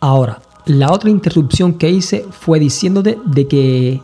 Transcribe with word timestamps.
Ahora, 0.00 0.40
la 0.66 0.92
otra 0.92 1.10
interrupción 1.10 1.74
que 1.74 1.88
hice 1.88 2.26
fue 2.30 2.60
diciéndote 2.60 3.18
de 3.24 3.48
que 3.48 4.02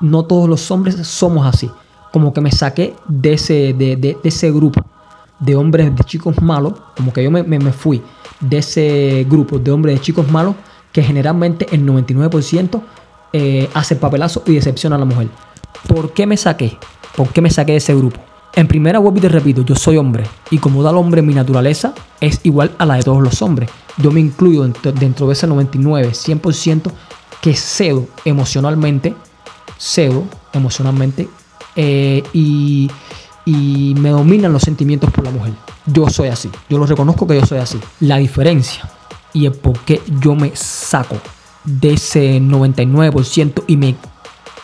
no 0.00 0.24
todos 0.24 0.48
los 0.48 0.70
hombres 0.70 0.96
somos 1.06 1.46
así. 1.46 1.70
Como 2.12 2.34
que 2.34 2.42
me 2.42 2.52
saqué 2.52 2.94
de 3.08 3.32
ese, 3.32 3.72
de, 3.72 4.18
ese 4.22 4.50
grupo 4.52 4.84
de 5.40 5.56
hombres, 5.56 5.96
de 5.96 6.04
chicos 6.04 6.40
malos, 6.42 6.74
como 6.96 7.12
que 7.12 7.24
yo 7.24 7.30
me, 7.30 7.72
fui 7.72 8.02
de 8.40 8.58
ese 8.58 9.26
grupo 9.28 9.58
de 9.58 9.70
hombres, 9.70 9.96
de 9.96 10.00
chicos 10.02 10.30
malos, 10.30 10.54
que 10.92 11.02
generalmente 11.02 11.66
el 11.70 11.86
99% 11.86 12.82
eh, 13.32 13.70
hace 13.72 13.96
papelazo 13.96 14.42
y 14.46 14.54
decepciona 14.54 14.96
a 14.96 14.98
la 14.98 15.06
mujer. 15.06 15.28
¿Por 15.88 16.12
qué 16.12 16.26
me 16.26 16.36
saqué? 16.36 16.76
¿Por 17.16 17.28
qué 17.28 17.40
me 17.40 17.50
saqué 17.50 17.72
de 17.72 17.78
ese 17.78 17.94
grupo? 17.94 18.20
En 18.54 18.68
primera 18.68 19.00
web 19.00 19.16
y 19.16 19.20
te 19.20 19.30
repito, 19.30 19.62
yo 19.62 19.74
soy 19.74 19.96
hombre 19.96 20.24
y 20.50 20.58
como 20.58 20.82
da 20.82 20.90
el 20.90 20.96
hombre 20.96 21.22
mi 21.22 21.32
naturaleza 21.32 21.94
es 22.20 22.40
igual 22.42 22.72
a 22.76 22.84
la 22.84 22.96
de 22.96 23.02
todos 23.02 23.22
los 23.22 23.40
hombres. 23.40 23.70
Yo 23.98 24.10
me 24.10 24.20
incluyo 24.20 24.62
dentro, 24.64 25.26
de 25.26 25.32
ese 25.32 25.46
99, 25.46 26.10
100% 26.12 26.92
que 27.40 27.54
cedo 27.54 28.06
emocionalmente, 28.24 29.14
cedo 29.78 30.24
emocionalmente 30.52 31.28
eh, 31.76 32.22
y, 32.32 32.90
me 33.44 34.10
dominan 34.10 34.52
los 34.52 34.62
sentimientos 34.62 35.10
por 35.10 35.24
la 35.24 35.30
mujer. 35.30 35.52
Yo 35.86 36.08
soy 36.08 36.28
así, 36.28 36.48
yo 36.68 36.78
lo 36.78 36.86
reconozco 36.86 37.26
que 37.26 37.34
yo 37.34 37.44
soy 37.44 37.58
así. 37.58 37.78
La 38.00 38.18
diferencia 38.18 38.88
y 39.32 39.46
el 39.46 39.52
por 39.52 39.78
qué 39.80 40.00
yo 40.20 40.34
me 40.34 40.54
saco 40.54 41.16
de 41.64 41.94
ese 41.94 42.40
99% 42.40 43.64
y 43.66 43.76
me 43.76 43.96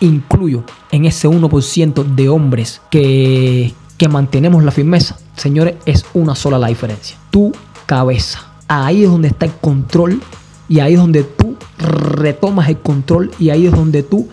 incluyo 0.00 0.64
en 0.90 1.04
ese 1.04 1.28
1% 1.28 2.04
de 2.04 2.28
hombres 2.28 2.80
que, 2.90 3.74
que 3.96 4.08
mantenemos 4.08 4.62
la 4.62 4.70
firmeza, 4.70 5.18
señores, 5.36 5.74
es 5.86 6.04
una 6.14 6.34
sola 6.34 6.58
la 6.58 6.68
diferencia. 6.68 7.16
Tu 7.30 7.52
cabeza. 7.86 8.47
Ahí 8.68 9.04
es 9.04 9.10
donde 9.10 9.28
está 9.28 9.46
el 9.46 9.52
control 9.52 10.20
y 10.68 10.80
ahí 10.80 10.94
es 10.94 11.00
donde 11.00 11.24
tú 11.24 11.56
retomas 11.78 12.68
el 12.68 12.78
control 12.78 13.30
y 13.38 13.50
ahí 13.50 13.66
es 13.66 13.72
donde 13.72 14.02
tú 14.02 14.28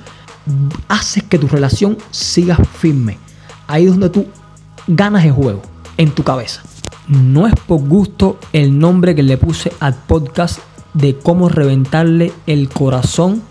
haces 0.88 1.24
que 1.24 1.40
tu 1.40 1.48
relación 1.48 1.98
siga 2.12 2.58
firme. 2.58 3.18
Ahí 3.68 3.86
es 3.86 3.92
donde 3.92 4.10
tú 4.10 4.28
ganas 4.88 5.26
el 5.26 5.32
juego 5.32 5.62
en 5.98 6.12
tu 6.12 6.24
cabeza. 6.24 6.62
No 7.08 7.48
es 7.48 7.54
por 7.68 7.80
gusto 7.82 8.38
el 8.52 8.78
nombre 8.78 9.16
que 9.16 9.24
le 9.24 9.38
puse 9.38 9.72
al 9.80 9.96
podcast 9.96 10.60
de 10.94 11.18
cómo 11.18 11.50
reventarle 11.50 12.32
el 12.48 12.70
corazón 12.70 13.42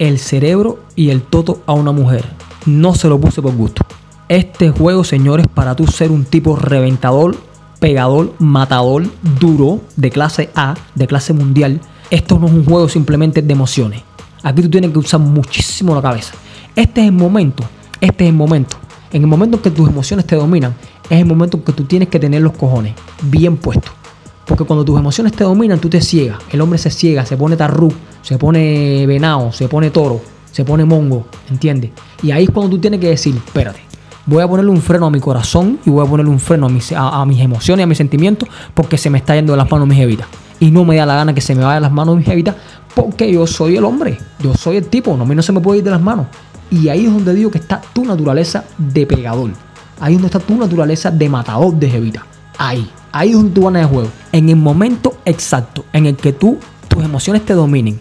el 0.00 0.18
cerebro 0.18 0.80
y 0.96 1.10
el 1.10 1.22
toto 1.22 1.62
a 1.66 1.74
una 1.74 1.92
mujer. 1.92 2.24
No 2.66 2.94
se 2.94 3.08
lo 3.08 3.20
puse 3.20 3.40
por 3.42 3.54
gusto. 3.54 3.82
Este 4.28 4.70
juego, 4.70 5.04
señores, 5.04 5.46
para 5.46 5.76
tú 5.76 5.86
ser 5.86 6.10
un 6.10 6.24
tipo 6.24 6.56
reventador, 6.56 7.36
pegador, 7.80 8.34
matador, 8.38 9.04
duro, 9.40 9.80
de 9.96 10.10
clase 10.10 10.50
A, 10.54 10.76
de 10.94 11.06
clase 11.06 11.32
mundial, 11.32 11.80
esto 12.10 12.38
no 12.38 12.46
es 12.46 12.52
un 12.52 12.64
juego 12.64 12.88
simplemente 12.88 13.42
de 13.42 13.52
emociones. 13.52 14.02
Aquí 14.42 14.62
tú 14.62 14.70
tienes 14.70 14.92
que 14.92 14.98
usar 14.98 15.20
muchísimo 15.20 15.94
la 15.94 16.02
cabeza. 16.02 16.34
Este 16.76 17.00
es 17.00 17.06
el 17.08 17.12
momento, 17.12 17.64
este 18.00 18.24
es 18.24 18.30
el 18.30 18.36
momento. 18.36 18.76
En 19.12 19.22
el 19.22 19.28
momento 19.28 19.56
en 19.56 19.62
que 19.62 19.70
tus 19.70 19.88
emociones 19.88 20.26
te 20.26 20.36
dominan, 20.36 20.74
es 21.08 21.18
el 21.18 21.26
momento 21.26 21.56
en 21.56 21.64
que 21.64 21.72
tú 21.72 21.84
tienes 21.84 22.08
que 22.08 22.20
tener 22.20 22.42
los 22.42 22.52
cojones 22.52 22.94
bien 23.22 23.56
puestos. 23.56 23.90
Porque 24.46 24.64
cuando 24.64 24.84
tus 24.84 24.98
emociones 24.98 25.32
te 25.32 25.44
dominan, 25.44 25.78
tú 25.80 25.88
te 25.88 26.00
ciegas. 26.00 26.38
El 26.50 26.60
hombre 26.60 26.78
se 26.78 26.90
ciega, 26.90 27.24
se 27.24 27.36
pone 27.36 27.56
tarru, 27.56 27.92
se 28.22 28.38
pone 28.38 29.06
venado, 29.06 29.52
se 29.52 29.68
pone 29.68 29.90
toro, 29.90 30.20
se 30.52 30.64
pone 30.64 30.84
mongo, 30.84 31.26
¿entiendes? 31.48 31.90
Y 32.22 32.30
ahí 32.30 32.44
es 32.44 32.50
cuando 32.50 32.70
tú 32.70 32.78
tienes 32.78 33.00
que 33.00 33.08
decir, 33.08 33.34
espérate, 33.34 33.80
voy 34.30 34.42
a 34.44 34.48
ponerle 34.48 34.70
un 34.70 34.80
freno 34.80 35.06
a 35.06 35.10
mi 35.10 35.20
corazón 35.20 35.78
y 35.84 35.90
voy 35.90 36.06
a 36.06 36.08
ponerle 36.08 36.30
un 36.30 36.38
freno 36.38 36.66
a 36.66 36.68
mis, 36.68 36.92
a, 36.96 37.24
mis 37.26 37.40
emociones, 37.40 37.84
a 37.84 37.86
mis 37.86 37.98
sentimientos, 37.98 38.48
porque 38.74 38.96
se 38.96 39.10
me 39.10 39.18
está 39.18 39.34
yendo 39.34 39.52
de 39.52 39.56
las 39.56 39.70
manos 39.70 39.88
mi 39.88 39.96
jevita. 39.96 40.26
Y 40.60 40.70
no 40.70 40.84
me 40.84 40.96
da 40.96 41.06
la 41.06 41.16
gana 41.16 41.34
que 41.34 41.40
se 41.40 41.54
me 41.54 41.64
vaya 41.64 41.74
de 41.76 41.80
las 41.80 41.92
manos 41.92 42.16
mi 42.16 42.22
jevita, 42.22 42.54
porque 42.94 43.30
yo 43.32 43.46
soy 43.46 43.76
el 43.76 43.84
hombre, 43.84 44.18
yo 44.38 44.54
soy 44.54 44.76
el 44.76 44.86
tipo, 44.86 45.16
no, 45.16 45.24
a 45.24 45.26
mí 45.26 45.34
no 45.34 45.42
se 45.42 45.52
me 45.52 45.60
puede 45.60 45.78
ir 45.78 45.84
de 45.84 45.90
las 45.90 46.00
manos. 46.00 46.26
Y 46.70 46.88
ahí 46.88 47.06
es 47.06 47.12
donde 47.12 47.34
digo 47.34 47.50
que 47.50 47.58
está 47.58 47.80
tu 47.92 48.04
naturaleza 48.04 48.64
de 48.78 49.04
pegador. 49.04 49.50
Ahí 49.98 50.14
es 50.14 50.20
donde 50.20 50.26
está 50.26 50.38
tu 50.38 50.56
naturaleza 50.56 51.10
de 51.10 51.28
matador 51.28 51.74
de 51.74 51.90
jevita. 51.90 52.24
Ahí, 52.56 52.88
ahí 53.10 53.30
es 53.30 53.34
donde 53.34 53.50
tú 53.50 53.64
ganas 53.64 53.82
el 53.82 53.88
juego. 53.88 54.08
En 54.30 54.48
el 54.48 54.56
momento 54.56 55.16
exacto 55.24 55.84
en 55.92 56.06
el 56.06 56.16
que 56.16 56.32
tú, 56.32 56.58
tus 56.86 57.02
emociones 57.02 57.44
te 57.44 57.54
dominen, 57.54 57.98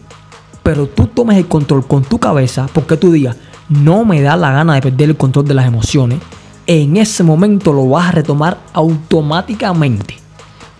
pero 0.61 0.85
tú 0.85 1.07
tomes 1.07 1.37
el 1.37 1.47
control 1.47 1.87
con 1.87 2.03
tu 2.03 2.19
cabeza 2.19 2.67
porque 2.71 2.97
tú 2.97 3.11
digas, 3.11 3.35
no 3.69 4.03
me 4.03 4.21
da 4.21 4.35
la 4.35 4.51
gana 4.51 4.75
de 4.75 4.81
perder 4.81 5.09
el 5.09 5.17
control 5.17 5.47
de 5.47 5.53
las 5.53 5.67
emociones, 5.67 6.19
en 6.65 6.97
ese 6.97 7.23
momento 7.23 7.71
lo 7.71 7.87
vas 7.87 8.09
a 8.09 8.11
retomar 8.11 8.57
automáticamente. 8.73 10.17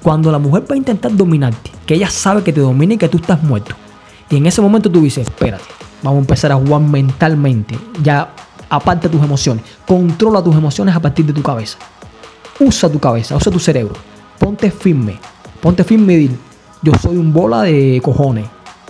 Cuando 0.02 0.32
la 0.32 0.40
mujer 0.40 0.64
va 0.70 0.76
a 0.76 0.78
intentar 0.78 1.16
dominarte, 1.16 1.72
que 1.86 1.96
ella 1.96 2.10
sabe 2.10 2.44
que 2.44 2.54
te 2.54 2.62
domina 2.62 2.94
y 2.94 2.98
que 2.98 3.10
tú 3.10 3.18
estás 3.18 3.42
muerto, 3.44 3.76
y 4.30 4.38
en 4.38 4.46
ese 4.46 4.62
momento 4.62 4.90
tú 4.90 5.02
dices, 5.02 5.28
espérate, 5.28 5.64
vamos 6.04 6.18
a 6.18 6.22
empezar 6.22 6.52
a 6.52 6.56
jugar 6.56 6.82
mentalmente, 6.82 7.78
ya 8.02 8.34
aparte 8.70 9.10
tus 9.10 9.24
emociones, 9.24 9.64
controla 9.88 10.44
tus 10.44 10.56
emociones 10.56 10.96
a 10.96 11.00
partir 11.00 11.26
de 11.26 11.34
tu 11.34 11.42
cabeza. 11.42 11.78
Usa 12.60 12.90
tu 12.90 13.00
cabeza, 13.00 13.36
usa 13.36 13.52
tu 13.52 13.60
cerebro, 13.60 13.96
ponte 14.38 14.70
firme, 14.72 15.18
ponte 15.62 15.84
firme 15.84 16.14
y 16.14 16.18
dile, 16.18 16.36
yo 16.82 16.94
soy 17.02 17.18
un 17.18 17.34
bola 17.34 17.64
de 17.64 18.00
cojones, 18.04 18.46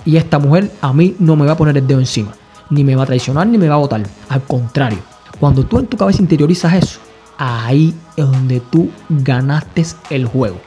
y 0.06 0.18
esta 0.18 0.40
mujer 0.40 0.72
a 0.82 0.94
mí 0.94 1.16
no 1.20 1.36
me 1.36 1.46
va 1.46 1.54
a 1.54 1.58
poner 1.58 1.78
el 1.78 1.88
dedo 1.88 2.00
encima. 2.00 2.32
Ni 2.69 2.84
me 2.84 2.96
va 2.96 3.03
a 3.03 3.07
traicionar 3.07 3.47
ni 3.47 3.57
me 3.57 3.68
va 3.68 3.75
a 3.75 3.80
votar. 3.80 4.03
Al 4.30 4.44
contrario, 4.44 5.00
cuando 5.40 5.66
tú 5.66 5.80
en 5.80 5.88
tu 5.88 5.97
cabeza 5.97 6.22
interiorizas 6.22 6.74
eso, 6.74 7.00
ahí 7.38 7.94
es 8.16 8.25
donde 8.25 8.59
tú 8.59 8.90
ganaste 9.09 9.85
el 10.09 10.25
juego. 10.25 10.59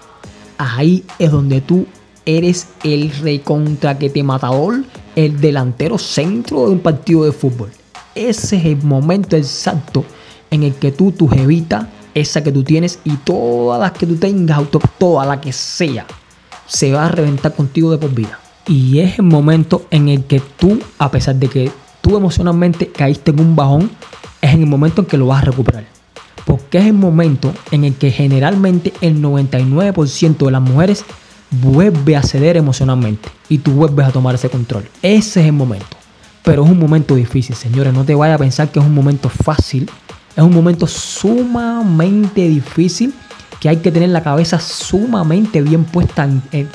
Ahí 0.58 1.04
es 1.18 1.30
donde 1.30 1.60
tú 1.60 1.86
eres 2.24 2.68
el 2.84 3.10
rey 3.10 3.40
contra 3.40 3.98
que 3.98 4.10
te 4.10 4.22
matador, 4.22 4.84
el 5.16 5.40
delantero 5.40 5.98
centro 5.98 6.66
de 6.66 6.72
un 6.72 6.80
partido 6.80 7.24
de 7.24 7.32
fútbol. 7.32 7.70
Ese 8.14 8.56
es 8.56 8.64
el 8.64 8.82
momento 8.82 9.36
exacto 9.36 10.04
en 10.50 10.62
el 10.62 10.74
que 10.74 10.92
tú, 10.92 11.12
tu 11.12 11.28
jevita, 11.28 11.88
esa 12.14 12.42
que 12.42 12.52
tú 12.52 12.62
tienes 12.62 12.98
y 13.04 13.16
todas 13.16 13.80
las 13.80 13.92
que 13.92 14.06
tú 14.06 14.16
tengas, 14.16 14.60
toda 14.98 15.24
la 15.24 15.40
que 15.40 15.52
sea, 15.52 16.06
se 16.66 16.92
va 16.92 17.06
a 17.06 17.08
reventar 17.08 17.54
contigo 17.54 17.90
de 17.90 17.98
por 17.98 18.14
vida. 18.14 18.38
Y 18.66 19.00
es 19.00 19.18
el 19.18 19.24
momento 19.24 19.86
en 19.90 20.08
el 20.08 20.24
que 20.24 20.40
tú, 20.40 20.78
a 20.98 21.10
pesar 21.10 21.36
de 21.36 21.48
que 21.48 21.72
tú 22.02 22.16
emocionalmente 22.16 22.88
caíste 22.88 23.30
en 23.30 23.40
un 23.40 23.56
bajón, 23.56 23.90
es 24.42 24.52
en 24.52 24.60
el 24.60 24.66
momento 24.66 25.00
en 25.00 25.06
que 25.06 25.16
lo 25.16 25.28
vas 25.28 25.42
a 25.42 25.46
recuperar. 25.46 25.86
Porque 26.44 26.78
es 26.78 26.86
el 26.86 26.92
momento 26.92 27.54
en 27.70 27.84
el 27.84 27.94
que 27.94 28.10
generalmente 28.10 28.92
el 29.00 29.22
99% 29.22 30.44
de 30.44 30.50
las 30.50 30.60
mujeres 30.60 31.04
vuelve 31.50 32.16
a 32.16 32.22
ceder 32.22 32.56
emocionalmente 32.56 33.28
y 33.48 33.58
tú 33.58 33.72
vuelves 33.72 34.06
a 34.06 34.10
tomar 34.10 34.34
ese 34.34 34.50
control. 34.50 34.88
Ese 35.00 35.40
es 35.40 35.46
el 35.46 35.52
momento. 35.52 35.96
Pero 36.42 36.64
es 36.64 36.70
un 36.70 36.78
momento 36.78 37.14
difícil, 37.14 37.54
señores. 37.54 37.94
No 37.94 38.04
te 38.04 38.14
vayas 38.14 38.34
a 38.34 38.38
pensar 38.38 38.70
que 38.70 38.80
es 38.80 38.84
un 38.84 38.94
momento 38.94 39.28
fácil. 39.28 39.88
Es 40.36 40.42
un 40.42 40.52
momento 40.52 40.86
sumamente 40.88 42.48
difícil 42.48 43.14
que 43.62 43.68
hay 43.68 43.76
que 43.76 43.92
tener 43.92 44.08
la 44.08 44.24
cabeza 44.24 44.58
sumamente 44.58 45.62
bien 45.62 45.84
puesta 45.84 46.28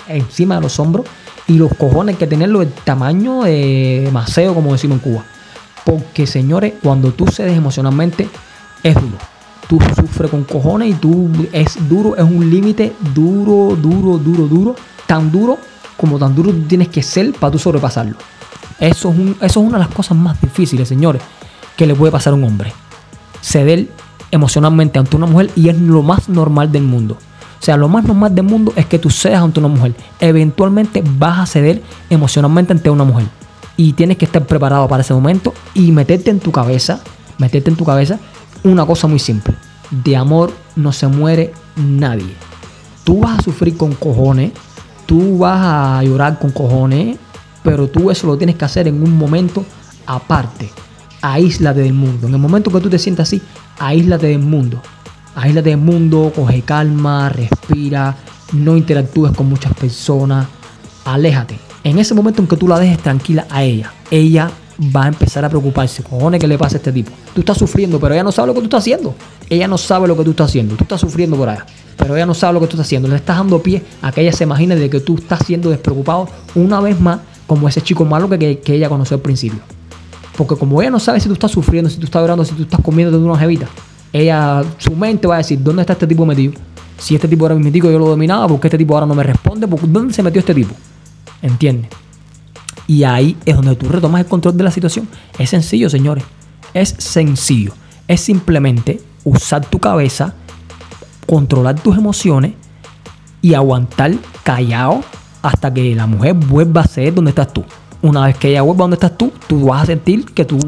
encima 0.07 0.55
de 0.55 0.61
los 0.61 0.79
hombros 0.79 1.05
y 1.45 1.57
los 1.57 1.73
cojones 1.73 2.15
que 2.15 2.27
tenerlo 2.27 2.61
el 2.61 2.71
tamaño 2.71 3.43
de 3.43 4.09
maceo, 4.13 4.53
como 4.53 4.71
decimos 4.71 4.99
en 4.99 5.11
Cuba. 5.11 5.25
Porque, 5.83 6.25
señores, 6.25 6.75
cuando 6.81 7.11
tú 7.11 7.27
cedes 7.27 7.57
emocionalmente, 7.57 8.29
es 8.83 8.95
duro. 8.95 9.17
Tú 9.67 9.79
sufres 9.97 10.31
con 10.31 10.45
cojones 10.45 10.91
y 10.91 10.93
tú 10.93 11.29
es 11.51 11.77
duro, 11.89 12.15
es 12.15 12.23
un 12.23 12.49
límite 12.49 12.93
duro, 13.13 13.75
duro, 13.75 14.17
duro, 14.17 14.47
duro. 14.47 14.75
Tan 15.05 15.29
duro 15.29 15.57
como 15.97 16.17
tan 16.17 16.33
duro 16.33 16.53
tú 16.53 16.61
tienes 16.67 16.87
que 16.87 17.03
ser 17.03 17.33
para 17.33 17.51
tú 17.51 17.59
sobrepasarlo. 17.59 18.15
Eso 18.79 19.11
es, 19.11 19.19
eso 19.41 19.45
es 19.45 19.57
una 19.57 19.77
de 19.77 19.83
las 19.83 19.93
cosas 19.93 20.17
más 20.17 20.39
difíciles, 20.39 20.87
señores, 20.87 21.21
que 21.75 21.85
le 21.85 21.95
puede 21.95 22.13
pasar 22.13 22.31
a 22.31 22.37
un 22.37 22.45
hombre. 22.45 22.71
Ceder 23.41 23.89
emocionalmente 24.31 24.99
ante 24.99 25.15
una 25.15 25.25
mujer 25.25 25.49
y 25.55 25.69
es 25.69 25.79
lo 25.79 26.01
más 26.03 26.29
normal 26.29 26.71
del 26.71 26.83
mundo. 26.83 27.17
O 27.59 27.63
sea, 27.63 27.77
lo 27.77 27.87
más 27.87 28.03
normal 28.03 28.33
del 28.35 28.45
mundo 28.45 28.73
es 28.75 28.85
que 28.85 28.99
tú 28.99 29.09
cedas 29.09 29.41
ante 29.41 29.59
una 29.59 29.69
mujer. 29.69 29.95
Eventualmente 30.19 31.03
vas 31.17 31.39
a 31.39 31.45
ceder 31.45 31.81
emocionalmente 32.09 32.73
ante 32.73 32.89
una 32.89 33.03
mujer. 33.03 33.25
Y 33.75 33.93
tienes 33.93 34.17
que 34.17 34.25
estar 34.25 34.45
preparado 34.45 34.87
para 34.87 35.01
ese 35.01 35.13
momento 35.13 35.53
y 35.73 35.91
meterte 35.91 36.29
en 36.29 36.39
tu 36.39 36.51
cabeza, 36.51 37.01
meterte 37.37 37.69
en 37.69 37.75
tu 37.75 37.85
cabeza 37.85 38.19
una 38.63 38.85
cosa 38.85 39.07
muy 39.07 39.19
simple. 39.19 39.55
De 39.91 40.15
amor 40.15 40.51
no 40.75 40.91
se 40.91 41.07
muere 41.07 41.53
nadie. 41.75 42.33
Tú 43.03 43.21
vas 43.21 43.39
a 43.39 43.41
sufrir 43.41 43.77
con 43.77 43.93
cojones, 43.93 44.51
tú 45.05 45.39
vas 45.39 45.59
a 45.61 46.03
llorar 46.03 46.39
con 46.39 46.51
cojones, 46.51 47.17
pero 47.63 47.87
tú 47.87 48.11
eso 48.11 48.27
lo 48.27 48.37
tienes 48.37 48.55
que 48.55 48.65
hacer 48.65 48.87
en 48.87 49.01
un 49.01 49.17
momento 49.17 49.63
aparte. 50.05 50.69
Aíslate 51.21 51.81
del 51.81 51.93
mundo. 51.93 52.27
En 52.27 52.33
el 52.33 52.39
momento 52.39 52.71
que 52.71 52.79
tú 52.79 52.89
te 52.89 52.99
sientas 52.99 53.27
así, 53.27 53.41
aíslate 53.79 54.27
del 54.27 54.39
mundo. 54.39 54.81
Aíslate 55.35 55.69
del 55.69 55.79
mundo, 55.79 56.31
coge 56.35 56.61
calma, 56.61 57.29
respira, 57.29 58.15
no 58.53 58.77
interactúes 58.77 59.35
con 59.35 59.49
muchas 59.49 59.73
personas, 59.73 60.47
aléjate. 61.05 61.59
En 61.83 61.99
ese 61.99 62.13
momento 62.13 62.41
en 62.41 62.47
que 62.47 62.57
tú 62.57 62.67
la 62.67 62.79
dejes 62.79 62.99
tranquila 62.99 63.45
a 63.49 63.63
ella, 63.63 63.93
ella 64.11 64.51
va 64.95 65.05
a 65.05 65.07
empezar 65.07 65.43
a 65.45 65.49
preocuparse. 65.49 66.03
Cojones, 66.03 66.39
¿qué 66.39 66.47
le 66.47 66.57
pasa 66.57 66.75
a 66.75 66.77
este 66.77 66.91
tipo? 66.91 67.11
Tú 67.33 67.41
estás 67.41 67.57
sufriendo, 67.57 67.99
pero 67.99 68.13
ella 68.13 68.23
no 68.23 68.31
sabe 68.31 68.47
lo 68.47 68.53
que 68.53 68.59
tú 68.59 68.65
estás 68.65 68.81
haciendo. 68.81 69.15
Ella 69.49 69.67
no 69.67 69.77
sabe 69.77 70.07
lo 70.07 70.17
que 70.17 70.23
tú 70.23 70.31
estás 70.31 70.49
haciendo. 70.49 70.75
Tú 70.75 70.83
estás 70.83 71.01
sufriendo 71.01 71.37
por 71.37 71.49
allá. 71.49 71.65
Pero 71.97 72.15
ella 72.15 72.25
no 72.25 72.33
sabe 72.33 72.53
lo 72.53 72.59
que 72.59 72.67
tú 72.67 72.71
estás 72.71 72.87
haciendo. 72.87 73.07
Le 73.07 73.15
estás 73.15 73.37
dando 73.37 73.61
pie 73.61 73.83
a 74.01 74.11
que 74.11 74.21
ella 74.21 74.31
se 74.31 74.43
imagine 74.43 74.75
de 74.75 74.89
que 74.89 74.99
tú 74.99 75.15
estás 75.15 75.45
siendo 75.45 75.69
despreocupado 75.69 76.29
una 76.55 76.79
vez 76.81 76.99
más, 76.99 77.19
como 77.47 77.67
ese 77.67 77.81
chico 77.81 78.05
malo 78.05 78.29
que, 78.29 78.59
que, 78.59 78.73
ella 78.75 78.89
conoció 78.89 79.15
al 79.15 79.21
principio. 79.21 79.59
Porque 80.37 80.55
como 80.55 80.81
ella 80.81 80.91
no 80.91 80.99
sabe 80.99 81.19
si 81.19 81.27
tú 81.27 81.33
estás 81.33 81.51
sufriendo, 81.51 81.89
si 81.89 81.97
tú 81.97 82.05
estás 82.05 82.21
llorando, 82.21 82.45
si 82.45 82.53
tú 82.53 82.61
estás 82.61 82.79
comiendo 82.81 83.17
de 83.17 83.23
una 83.23 83.37
jevita, 83.37 83.67
ella, 84.13 84.63
su 84.77 84.95
mente 84.95 85.27
va 85.27 85.35
a 85.35 85.37
decir, 85.39 85.61
¿dónde 85.61 85.81
está 85.81 85.93
este 85.93 86.05
tipo 86.05 86.25
metido? 86.25 86.53
Si 86.99 87.15
este 87.15 87.27
tipo 87.27 87.45
era 87.47 87.55
mi 87.55 87.71
tico, 87.71 87.89
yo 87.89 87.97
lo 87.97 88.07
dominaba, 88.07 88.47
¿por 88.47 88.59
qué 88.59 88.67
este 88.67 88.77
tipo 88.77 88.93
ahora 88.93 89.07
no 89.07 89.15
me 89.15 89.23
responde? 89.23 89.67
¿Dónde 89.67 90.13
se 90.13 90.21
metió 90.21 90.39
este 90.39 90.53
tipo? 90.53 90.73
¿Entiendes? 91.41 91.89
Y 92.85 93.03
ahí 93.03 93.35
es 93.45 93.55
donde 93.55 93.75
tú 93.75 93.89
retomas 93.89 94.21
el 94.21 94.27
control 94.27 94.55
de 94.55 94.63
la 94.63 94.71
situación. 94.71 95.07
Es 95.37 95.49
sencillo, 95.49 95.89
señores. 95.89 96.23
Es 96.73 96.95
sencillo. 96.97 97.73
Es 98.07 98.21
simplemente 98.21 99.01
usar 99.23 99.65
tu 99.65 99.79
cabeza, 99.79 100.35
controlar 101.25 101.75
tus 101.79 101.97
emociones 101.97 102.53
y 103.41 103.55
aguantar 103.55 104.13
callado 104.43 105.03
hasta 105.41 105.73
que 105.73 105.93
la 105.95 106.07
mujer 106.07 106.33
vuelva 106.33 106.81
a 106.81 106.87
ser 106.87 107.13
donde 107.13 107.29
estás 107.29 107.51
tú. 107.51 107.63
Una 108.01 108.25
vez 108.25 108.37
que 108.37 108.49
ella 108.49 108.61
vuelva 108.61 108.83
donde 108.83 108.95
estás 108.95 109.17
tú, 109.17 109.31
tú 109.47 109.65
vas 109.67 109.83
a 109.83 109.85
sentir 109.87 110.25
que 110.25 110.45
tú 110.45 110.59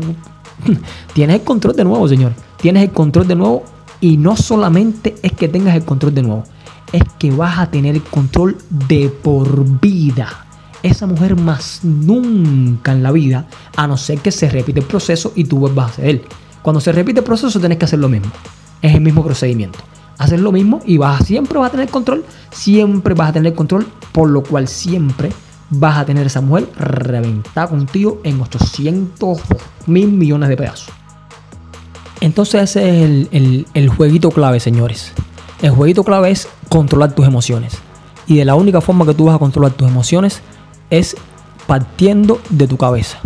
tienes 1.13 1.39
el 1.39 1.43
control 1.43 1.75
de 1.75 1.83
nuevo, 1.83 2.07
señor. 2.07 2.33
Tienes 2.61 2.83
el 2.83 2.91
control 2.91 3.27
de 3.27 3.35
nuevo 3.35 3.63
y 4.01 4.17
no 4.17 4.35
solamente 4.35 5.15
es 5.21 5.33
que 5.33 5.47
tengas 5.47 5.75
el 5.75 5.85
control 5.85 6.13
de 6.13 6.23
nuevo, 6.23 6.43
es 6.91 7.03
que 7.17 7.31
vas 7.31 7.59
a 7.59 7.69
tener 7.69 7.95
el 7.95 8.03
control 8.03 8.57
de 8.69 9.09
por 9.09 9.79
vida 9.79 10.45
esa 10.83 11.07
mujer 11.07 11.35
más 11.35 11.81
nunca 11.83 12.91
en 12.91 13.03
la 13.03 13.11
vida, 13.11 13.47
a 13.75 13.87
no 13.87 13.97
ser 13.97 14.19
que 14.19 14.31
se 14.31 14.49
repite 14.49 14.79
el 14.79 14.85
proceso 14.85 15.33
y 15.35 15.43
tú 15.43 15.59
vuelvas 15.59 15.85
a 15.85 15.89
hacer 15.89 16.05
él. 16.05 16.21
Cuando 16.61 16.79
se 16.79 16.91
repite 16.91 17.19
el 17.19 17.25
proceso 17.25 17.59
tienes 17.59 17.77
que 17.77 17.85
hacer 17.85 17.99
lo 17.99 18.09
mismo. 18.09 18.31
Es 18.81 18.93
el 18.93 19.01
mismo 19.01 19.23
procedimiento. 19.23 19.79
Hacer 20.17 20.39
lo 20.39 20.51
mismo 20.51 20.81
y 20.85 20.97
vas 20.97 21.25
siempre 21.25 21.57
vas 21.59 21.69
a 21.69 21.71
tener 21.71 21.89
control, 21.89 22.25
siempre 22.51 23.13
vas 23.13 23.29
a 23.29 23.33
tener 23.33 23.53
control, 23.53 23.87
por 24.11 24.29
lo 24.29 24.43
cual 24.43 24.67
siempre 24.67 25.31
vas 25.69 25.97
a 25.97 26.05
tener 26.05 26.25
esa 26.25 26.41
mujer 26.41 26.69
reventada 26.77 27.67
contigo 27.67 28.21
en 28.23 28.41
800 28.41 29.39
mil 29.87 30.11
millones 30.11 30.49
de 30.49 30.57
pedazos. 30.57 30.89
Entonces 32.21 32.63
ese 32.63 32.89
es 32.89 33.27
el, 33.31 33.67
el, 33.73 33.89
jueguito 33.89 34.29
clave, 34.31 34.59
señores. 34.59 35.13
El 35.61 35.71
jueguito 35.71 36.03
clave 36.03 36.31
es 36.31 36.47
controlar 36.67 37.13
tus 37.13 37.25
emociones. 37.25 37.77
Y 38.27 38.37
de 38.37 38.45
la 38.45 38.55
única 38.55 38.81
forma 38.81 39.05
que 39.05 39.13
tú 39.13 39.25
vas 39.25 39.35
a 39.35 39.39
controlar 39.39 39.71
tus 39.71 39.87
emociones 39.87 40.41
es 40.89 41.15
partiendo 41.65 42.41
de 42.49 42.67
tu 42.67 42.77
cabeza, 42.77 43.19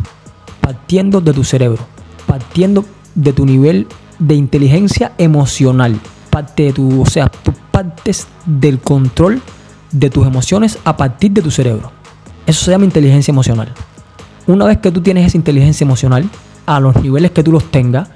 partiendo 0.61 1.21
de 1.21 1.33
tu 1.33 1.43
cerebro, 1.43 1.85
partiendo 2.27 2.85
de 3.15 3.33
tu 3.33 3.45
nivel 3.45 3.87
de 4.19 4.35
inteligencia 4.35 5.13
emocional, 5.17 5.99
parte 6.29 6.63
de 6.63 6.73
tu, 6.73 7.01
o 7.01 7.05
sea, 7.05 7.31
partes 7.71 8.27
del 8.45 8.79
control 8.79 9.41
de 9.91 10.09
tus 10.09 10.25
emociones 10.25 10.77
a 10.83 10.95
partir 10.95 11.31
de 11.31 11.41
tu 11.41 11.51
cerebro. 11.51 11.91
Eso 12.45 12.65
se 12.65 12.71
llama 12.71 12.85
inteligencia 12.85 13.31
emocional. 13.31 13.73
Una 14.47 14.65
vez 14.65 14.77
que 14.79 14.91
tú 14.91 15.01
tienes 15.01 15.27
esa 15.27 15.37
inteligencia 15.37 15.85
emocional, 15.85 16.29
a 16.65 16.79
los 16.79 16.95
niveles 17.01 17.31
que 17.31 17.43
tú 17.43 17.51
los 17.51 17.69
tengas, 17.71 18.09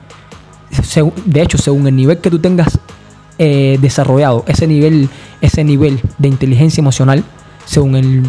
de 1.26 1.42
hecho, 1.42 1.58
según 1.58 1.88
el 1.88 1.96
nivel 1.96 2.18
que 2.20 2.30
tú 2.30 2.40
tengas 2.40 2.80
eh, 3.38 3.78
desarrollado, 3.82 4.44
ese 4.48 4.68
nivel, 4.68 5.10
ese 5.42 5.64
nivel 5.64 6.02
de 6.18 6.28
inteligencia 6.28 6.82
emocional, 6.82 7.24
según 7.66 7.96
el 7.96 8.24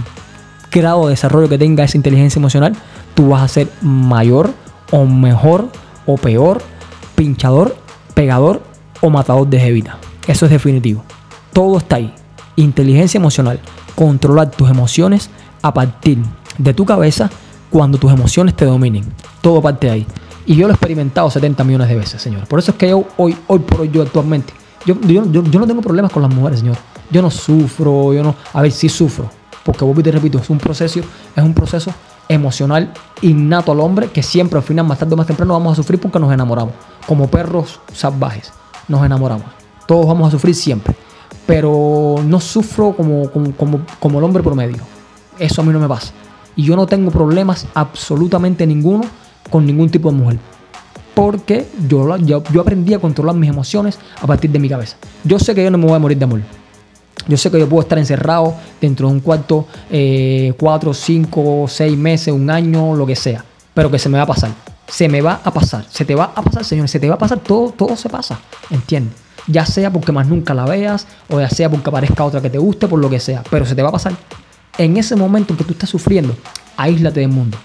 grado 0.70 1.06
de 1.06 1.10
desarrollo 1.10 1.48
que 1.48 1.58
tenga 1.58 1.84
esa 1.84 1.96
inteligencia 1.96 2.38
emocional, 2.38 2.76
tú 3.14 3.30
vas 3.30 3.42
a 3.42 3.48
ser 3.48 3.68
mayor 3.80 4.52
o 4.90 5.04
mejor 5.06 5.70
o 6.06 6.16
peor 6.16 6.62
pinchador, 7.14 7.76
pegador 8.14 8.62
o 9.00 9.10
matador 9.10 9.46
de 9.48 9.58
jevita. 9.58 9.98
Eso 10.26 10.46
es 10.46 10.52
definitivo. 10.52 11.02
Todo 11.52 11.78
está 11.78 11.96
ahí. 11.96 12.14
Inteligencia 12.56 13.18
emocional. 13.18 13.60
Controlar 13.94 14.50
tus 14.50 14.70
emociones 14.70 15.30
a 15.62 15.72
partir 15.72 16.19
de 16.56 16.75
tu 16.75 16.84
cabeza 16.84 17.31
cuando 17.70 17.99
tus 17.99 18.12
emociones 18.12 18.55
te 18.56 18.64
dominen. 18.64 19.05
Todo 19.40 19.60
parte 19.60 19.87
de 19.87 19.93
ahí. 19.93 20.06
Y 20.46 20.56
yo 20.56 20.66
lo 20.66 20.72
he 20.72 20.75
experimentado 20.75 21.31
70 21.31 21.62
millones 21.64 21.88
de 21.88 21.96
veces, 21.96 22.22
señor. 22.22 22.46
Por 22.46 22.58
eso 22.58 22.70
es 22.70 22.76
que 22.76 22.88
yo 22.88 23.05
hoy, 23.16 23.37
hoy 23.46 23.58
por 23.58 23.82
hoy, 23.82 23.90
yo 23.93 24.02
actualmente, 24.02 24.52
yo, 24.87 24.99
yo, 25.02 25.25
yo 25.31 25.60
no 25.60 25.66
tengo 25.66 25.82
problemas 25.82 26.10
con 26.10 26.22
las 26.22 26.34
mujeres, 26.34 26.60
señor. 26.60 26.76
Yo 27.10 27.22
no 27.22 27.31
sufro, 27.31 28.12
yo 28.12 28.22
no... 28.22 28.34
A 28.52 28.62
ver, 28.62 28.72
sí 28.72 28.88
sufro 28.88 29.31
porque 29.69 29.84
y 29.84 30.02
te 30.02 30.10
repito, 30.10 30.38
es 30.38 30.49
un 30.49 30.56
proceso, 30.56 31.00
es 31.37 31.44
un 31.44 31.52
proceso 31.52 31.93
emocional 32.26 32.90
innato 33.20 33.72
al 33.72 33.81
hombre 33.81 34.08
que 34.08 34.22
siempre 34.22 34.58
al 34.58 34.64
final, 34.64 34.87
más 34.87 34.99
tarde 34.99 35.12
o 35.12 35.16
más 35.19 35.26
temprano, 35.26 35.52
vamos 35.52 35.75
a 35.75 35.76
sufrir 35.76 36.00
porque 36.00 36.19
nos 36.19 36.32
enamoramos. 36.32 36.72
Como 37.06 37.28
perros 37.28 37.78
salvajes, 37.93 38.50
nos 38.88 39.04
enamoramos. 39.04 39.44
Todos 39.87 40.06
vamos 40.06 40.28
a 40.28 40.31
sufrir 40.31 40.54
siempre. 40.54 40.96
Pero 41.46 42.16
no 42.25 42.40
sufro 42.40 42.94
como, 42.96 43.31
como, 43.31 43.82
como, 43.99 44.19
el 44.19 44.25
hombre 44.25 44.43
promedio. 44.43 44.78
Eso 45.38 45.62
a 45.62 45.64
mí 45.64 45.73
no 45.73 45.81
me 45.81 45.88
pasa. 45.88 46.12
Y 46.56 46.64
yo 46.64 46.76
no 46.76 46.87
tengo 46.87 47.11
problemas 47.11 47.67
absolutamente 47.75 48.67
ninguno 48.67 49.05
con 49.50 49.64
ningún 49.64 49.90
tipo 49.90 50.11
de 50.11 50.19
mujer. 50.19 50.38
Porque 51.14 51.67
yo, 51.88 52.17
yo, 52.19 52.43
yo 52.52 52.61
aprendí 52.61 52.94
a 52.94 52.99
controlar 52.99 53.35
mis 53.35 53.50
emociones 53.50 53.99
a 54.20 54.26
partir 54.26 54.50
de 54.50 54.58
mi 54.58 54.69
cabeza. 54.69 54.96
Yo 55.25 55.38
sé 55.38 55.55
que 55.55 55.64
yo 55.64 55.70
no 55.70 55.79
me 55.79 55.87
voy 55.87 55.96
a 55.96 55.99
morir 55.99 56.19
de 56.19 56.25
amor. 56.25 56.40
Yo 57.29 57.37
sé 57.37 57.50
que 57.50 57.58
yo 57.58 57.69
puedo 57.69 57.82
estar 57.82 57.99
encerrado 57.99 58.55
dentro 58.81 59.08
de 59.08 59.14
un 59.14 59.20
cuarto 59.20 59.67
eh, 59.90 60.55
cuatro, 60.58 60.94
cinco, 60.94 61.67
seis 61.69 61.96
meses, 61.96 62.32
un 62.32 62.49
año, 62.49 62.96
lo 62.96 63.06
que 63.06 63.14
sea, 63.14 63.44
pero 63.75 63.90
que 63.90 63.99
se 63.99 64.08
me 64.08 64.17
va 64.17 64.25
a 64.25 64.26
pasar. 64.26 64.50
Se 64.88 65.08
me 65.08 65.20
va 65.20 65.40
a 65.44 65.52
pasar, 65.52 65.85
se 65.90 66.06
te 66.06 66.14
va 66.14 66.32
a 66.35 66.43
pasar, 66.43 66.64
señores, 66.64 66.90
se 66.90 66.99
te 66.99 67.08
va 67.08 67.17
a 67.17 67.19
pasar, 67.19 67.40
todo, 67.40 67.70
todo 67.73 67.94
se 67.94 68.08
pasa, 68.08 68.40
¿entiendes? 68.70 69.14
Ya 69.46 69.67
sea 69.67 69.93
porque 69.93 70.12
más 70.12 70.26
nunca 70.26 70.55
la 70.55 70.64
veas, 70.64 71.06
o 71.29 71.38
ya 71.38 71.50
sea 71.50 71.69
porque 71.69 71.90
aparezca 71.90 72.25
otra 72.25 72.40
que 72.40 72.49
te 72.49 72.56
guste, 72.56 72.88
por 72.88 72.99
lo 72.99 73.11
que 73.11 73.20
sea, 73.20 73.43
pero 73.50 73.67
se 73.67 73.75
te 73.75 73.82
va 73.82 73.90
a 73.90 73.93
pasar. 73.93 74.14
En 74.78 74.96
ese 74.96 75.16
momento 75.16 75.52
en 75.52 75.58
que 75.58 75.64
tú 75.64 75.72
estás 75.72 75.90
sufriendo, 75.90 76.36
aíslate 76.76 77.19
del 77.19 77.30
mundo, 77.30 77.58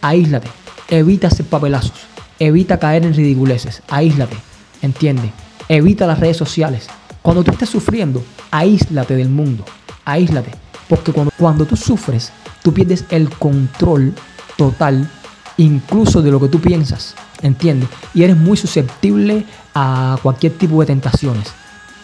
aíslate, 0.00 0.48
evita 0.88 1.26
hacer 1.26 1.44
papelazos, 1.44 1.92
evita 2.38 2.78
caer 2.78 3.04
en 3.04 3.12
ridiculeces, 3.12 3.82
aíslate, 3.88 4.34
¿entiendes? 4.80 5.30
Evita 5.68 6.06
las 6.06 6.20
redes 6.20 6.38
sociales, 6.38 6.86
cuando 7.20 7.44
tú 7.44 7.50
estés 7.50 7.68
sufriendo, 7.68 8.24
aíslate 8.50 9.14
del 9.14 9.28
mundo, 9.28 9.62
aíslate. 10.06 10.52
Porque 10.88 11.12
cuando, 11.12 11.32
cuando 11.38 11.66
tú 11.66 11.76
sufres, 11.76 12.32
tú 12.62 12.72
pierdes 12.72 13.04
el 13.10 13.28
control 13.28 14.14
total, 14.56 15.10
incluso 15.58 16.22
de 16.22 16.30
lo 16.30 16.40
que 16.40 16.48
tú 16.48 16.62
piensas, 16.62 17.14
¿entiendes? 17.42 17.90
Y 18.14 18.22
eres 18.22 18.38
muy 18.38 18.56
susceptible 18.56 19.44
a 19.74 20.16
cualquier 20.22 20.54
tipo 20.54 20.80
de 20.80 20.86
tentaciones. 20.86 21.48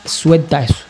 Suelta 0.04 0.62
eso. 0.62 0.89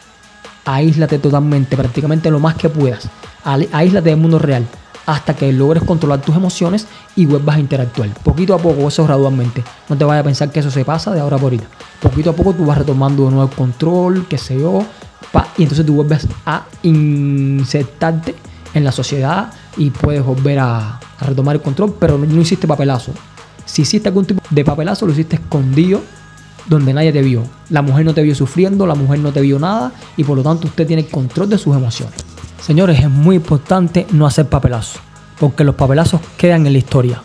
Aíslate 0.64 1.18
totalmente, 1.18 1.76
prácticamente 1.76 2.30
lo 2.30 2.38
más 2.38 2.54
que 2.54 2.68
puedas. 2.68 3.08
Aíslate 3.44 4.10
del 4.10 4.18
mundo 4.18 4.38
real 4.38 4.66
hasta 5.06 5.34
que 5.34 5.52
logres 5.52 5.82
controlar 5.82 6.20
tus 6.20 6.36
emociones 6.36 6.86
y 7.16 7.26
vuelvas 7.26 7.56
a 7.56 7.60
interactuar. 7.60 8.10
Poquito 8.22 8.54
a 8.54 8.58
poco, 8.58 8.86
eso 8.86 9.04
gradualmente. 9.04 9.64
No 9.88 9.96
te 9.96 10.04
vayas 10.04 10.20
a 10.22 10.24
pensar 10.24 10.52
que 10.52 10.60
eso 10.60 10.70
se 10.70 10.84
pasa 10.84 11.12
de 11.12 11.20
ahora 11.20 11.36
por 11.36 11.44
ahorita. 11.44 11.64
Poquito 12.00 12.30
a 12.30 12.32
poco 12.32 12.52
tú 12.52 12.64
vas 12.64 12.78
retomando 12.78 13.24
de 13.24 13.30
nuevo 13.32 13.50
el 13.50 13.56
control, 13.56 14.26
qué 14.28 14.38
sé 14.38 14.58
yo, 14.58 14.84
y 15.56 15.62
entonces 15.62 15.84
tú 15.84 15.94
vuelves 15.94 16.26
a 16.46 16.64
insertarte 16.82 18.34
en 18.74 18.84
la 18.84 18.92
sociedad 18.92 19.52
y 19.76 19.90
puedes 19.90 20.24
volver 20.24 20.58
a, 20.58 21.00
retomar 21.20 21.56
el 21.56 21.62
control, 21.62 21.96
pero 21.98 22.16
no, 22.16 22.40
hiciste 22.40 22.66
papelazo. 22.66 23.12
Si 23.66 23.82
hiciste 23.82 24.08
algún 24.08 24.24
tipo 24.24 24.42
de 24.48 24.64
papelazo, 24.64 25.06
lo 25.06 25.12
hiciste 25.12 25.36
escondido 25.36 26.00
donde 26.66 26.92
nadie 26.92 27.12
te 27.12 27.22
vio. 27.22 27.42
La 27.68 27.82
mujer 27.82 28.04
no 28.04 28.14
te 28.14 28.22
vio 28.22 28.34
sufriendo, 28.34 28.86
la 28.86 28.94
mujer 28.94 29.18
no 29.20 29.32
te 29.32 29.40
vio 29.40 29.58
nada 29.58 29.92
y 30.16 30.24
por 30.24 30.36
lo 30.36 30.42
tanto 30.42 30.66
usted 30.66 30.86
tiene 30.86 31.06
control 31.06 31.48
de 31.48 31.58
sus 31.58 31.74
emociones. 31.74 32.14
Señores, 32.60 33.00
es 33.00 33.10
muy 33.10 33.36
importante 33.36 34.06
no 34.12 34.26
hacer 34.26 34.46
papelazos, 34.46 35.00
porque 35.38 35.64
los 35.64 35.74
papelazos 35.74 36.20
quedan 36.36 36.66
en 36.66 36.72
la 36.72 36.78
historia. 36.78 37.22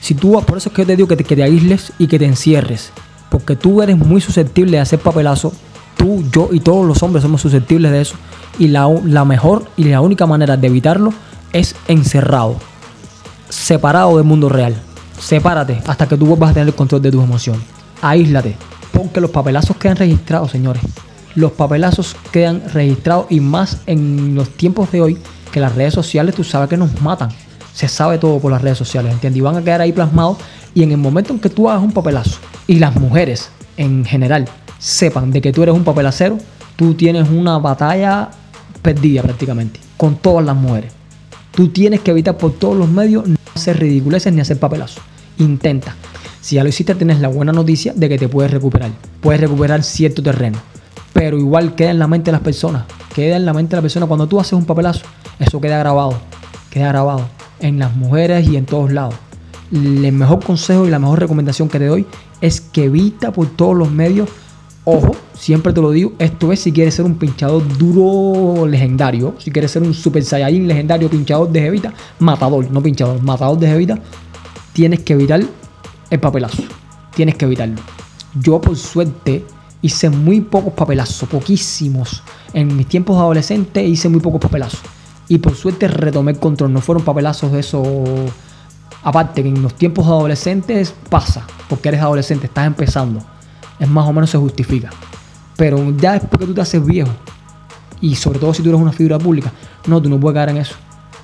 Si 0.00 0.14
tú, 0.14 0.40
por 0.46 0.58
eso 0.58 0.68
es 0.68 0.74
que 0.74 0.82
yo 0.82 0.86
te 0.86 0.96
digo 0.96 1.08
que 1.08 1.16
te, 1.16 1.24
que 1.24 1.42
aísles 1.42 1.92
y 1.98 2.06
que 2.06 2.18
te 2.18 2.26
encierres, 2.26 2.90
porque 3.28 3.56
tú 3.56 3.82
eres 3.82 3.96
muy 3.96 4.20
susceptible 4.20 4.72
de 4.72 4.80
hacer 4.80 4.98
papelazos, 4.98 5.52
tú, 5.96 6.24
yo 6.32 6.48
y 6.52 6.60
todos 6.60 6.86
los 6.86 7.02
hombres 7.02 7.22
somos 7.22 7.40
susceptibles 7.40 7.90
de 7.92 8.00
eso, 8.02 8.14
y 8.58 8.68
la, 8.68 8.88
la 9.04 9.24
mejor 9.24 9.64
y 9.76 9.84
la 9.84 10.00
única 10.00 10.26
manera 10.26 10.56
de 10.56 10.66
evitarlo 10.66 11.12
es 11.52 11.74
encerrado, 11.88 12.56
separado 13.48 14.16
del 14.16 14.26
mundo 14.26 14.48
real. 14.48 14.74
Sepárate 15.18 15.82
hasta 15.86 16.08
que 16.08 16.16
tú 16.16 16.26
vuelvas 16.26 16.50
a 16.50 16.54
tener 16.54 16.68
el 16.68 16.74
control 16.74 17.02
de 17.02 17.10
tus 17.10 17.22
emociones. 17.22 17.62
Aíslate, 18.02 18.56
porque 18.92 19.20
los 19.20 19.30
papelazos 19.30 19.76
quedan 19.76 19.96
registrados, 19.96 20.50
señores 20.50 20.82
los 21.34 21.52
papelazos 21.52 22.16
quedan 22.30 22.62
registrados 22.72 23.26
y 23.30 23.40
más 23.40 23.80
en 23.86 24.34
los 24.34 24.50
tiempos 24.50 24.90
de 24.92 25.00
hoy 25.00 25.18
que 25.50 25.60
las 25.60 25.74
redes 25.74 25.94
sociales 25.94 26.34
tú 26.34 26.44
sabes 26.44 26.68
que 26.68 26.76
nos 26.76 27.00
matan. 27.00 27.30
Se 27.74 27.88
sabe 27.88 28.18
todo 28.18 28.38
por 28.38 28.52
las 28.52 28.60
redes 28.60 28.78
sociales, 28.78 29.12
¿entiendes? 29.12 29.38
Y 29.38 29.40
van 29.40 29.56
a 29.56 29.62
quedar 29.62 29.80
ahí 29.80 29.92
plasmados 29.92 30.38
y 30.74 30.82
en 30.82 30.90
el 30.92 30.98
momento 30.98 31.32
en 31.32 31.38
que 31.38 31.48
tú 31.48 31.68
hagas 31.68 31.82
un 31.82 31.92
papelazo 31.92 32.38
y 32.66 32.78
las 32.78 32.94
mujeres 32.96 33.50
en 33.76 34.04
general 34.04 34.46
sepan 34.78 35.30
de 35.30 35.40
que 35.40 35.52
tú 35.52 35.62
eres 35.62 35.74
un 35.74 35.84
papelacero, 35.84 36.38
tú 36.76 36.94
tienes 36.94 37.28
una 37.30 37.58
batalla 37.58 38.30
perdida 38.82 39.22
prácticamente 39.22 39.80
con 39.96 40.16
todas 40.16 40.44
las 40.44 40.56
mujeres. 40.56 40.92
Tú 41.54 41.68
tienes 41.68 42.00
que 42.00 42.10
evitar 42.10 42.36
por 42.36 42.52
todos 42.52 42.76
los 42.76 42.88
medios 42.88 43.26
no 43.26 43.36
hacer 43.54 43.78
ridiculeces 43.78 44.32
ni 44.32 44.40
hacer 44.40 44.58
papelazos. 44.58 45.02
Intenta. 45.38 45.94
Si 46.42 46.56
ya 46.56 46.64
lo 46.64 46.68
hiciste, 46.68 46.96
tienes 46.96 47.20
la 47.20 47.28
buena 47.28 47.52
noticia 47.52 47.92
de 47.94 48.08
que 48.08 48.18
te 48.18 48.28
puedes 48.28 48.50
recuperar. 48.50 48.90
Puedes 49.20 49.40
recuperar 49.40 49.84
cierto 49.84 50.24
terreno. 50.24 50.58
Pero 51.12 51.38
igual 51.38 51.76
queda 51.76 51.90
en 51.92 52.00
la 52.00 52.08
mente 52.08 52.26
de 52.26 52.32
las 52.32 52.40
personas. 52.40 52.82
Queda 53.14 53.36
en 53.36 53.44
la 53.44 53.54
mente 53.54 53.70
de 53.70 53.76
la 53.76 53.82
persona. 53.82 54.06
Cuando 54.06 54.26
tú 54.26 54.40
haces 54.40 54.54
un 54.54 54.64
papelazo, 54.64 55.02
eso 55.38 55.60
queda 55.60 55.78
grabado. 55.78 56.18
Queda 56.68 56.88
grabado. 56.88 57.28
En 57.60 57.78
las 57.78 57.94
mujeres 57.94 58.48
y 58.48 58.56
en 58.56 58.66
todos 58.66 58.92
lados. 58.92 59.14
El 59.70 60.10
mejor 60.10 60.44
consejo 60.44 60.84
y 60.84 60.90
la 60.90 60.98
mejor 60.98 61.20
recomendación 61.20 61.68
que 61.68 61.78
te 61.78 61.86
doy 61.86 62.06
es 62.40 62.60
que 62.60 62.84
evita 62.86 63.32
por 63.32 63.46
todos 63.46 63.76
los 63.76 63.92
medios. 63.92 64.28
Ojo, 64.84 65.14
siempre 65.32 65.72
te 65.72 65.80
lo 65.80 65.92
digo, 65.92 66.14
esto 66.18 66.50
es 66.50 66.58
si 66.58 66.72
quieres 66.72 66.94
ser 66.94 67.04
un 67.04 67.14
pinchador 67.14 67.62
duro 67.78 68.66
legendario, 68.66 69.36
si 69.38 69.52
quieres 69.52 69.70
ser 69.70 69.82
un 69.82 69.94
super 69.94 70.24
saiyajin 70.24 70.66
legendario 70.66 71.08
pinchador 71.08 71.48
de 71.52 71.60
jevita, 71.60 71.94
matador, 72.18 72.68
no 72.68 72.82
pinchador, 72.82 73.22
matador 73.22 73.60
de 73.60 73.68
jevita, 73.68 74.00
tienes 74.72 75.00
que 75.00 75.12
evitar 75.12 75.40
el 76.12 76.20
papelazo. 76.20 76.62
Tienes 77.14 77.36
que 77.36 77.46
evitarlo. 77.46 77.80
Yo 78.34 78.60
por 78.60 78.76
suerte 78.76 79.46
hice 79.80 80.10
muy 80.10 80.42
pocos 80.42 80.74
papelazos, 80.74 81.26
poquísimos. 81.26 82.22
En 82.52 82.76
mis 82.76 82.86
tiempos 82.86 83.16
de 83.16 83.22
adolescente 83.22 83.82
hice 83.82 84.10
muy 84.10 84.20
pocos 84.20 84.38
papelazos. 84.38 84.80
Y 85.28 85.38
por 85.38 85.54
suerte 85.54 85.88
retomé 85.88 86.32
el 86.32 86.38
control. 86.38 86.70
No 86.70 86.82
fueron 86.82 87.02
papelazos 87.02 87.50
de 87.52 87.60
eso. 87.60 87.82
Aparte 89.02 89.42
que 89.42 89.48
en 89.48 89.62
los 89.62 89.74
tiempos 89.74 90.06
adolescentes 90.06 90.94
pasa. 91.08 91.46
Porque 91.66 91.88
eres 91.88 92.02
adolescente, 92.02 92.46
estás 92.46 92.66
empezando. 92.66 93.20
Es 93.78 93.88
más 93.88 94.06
o 94.06 94.12
menos 94.12 94.28
se 94.28 94.36
justifica. 94.36 94.90
Pero 95.56 95.96
ya 95.96 96.12
después 96.12 96.40
que 96.40 96.46
tú 96.46 96.52
te 96.52 96.60
haces 96.60 96.84
viejo. 96.84 97.10
Y 98.02 98.16
sobre 98.16 98.38
todo 98.38 98.52
si 98.52 98.62
tú 98.62 98.68
eres 98.68 98.80
una 98.82 98.92
figura 98.92 99.18
pública. 99.18 99.50
No, 99.86 100.02
tú 100.02 100.10
no 100.10 100.20
puedes 100.20 100.34
caer 100.34 100.50
en 100.50 100.58
eso. 100.58 100.74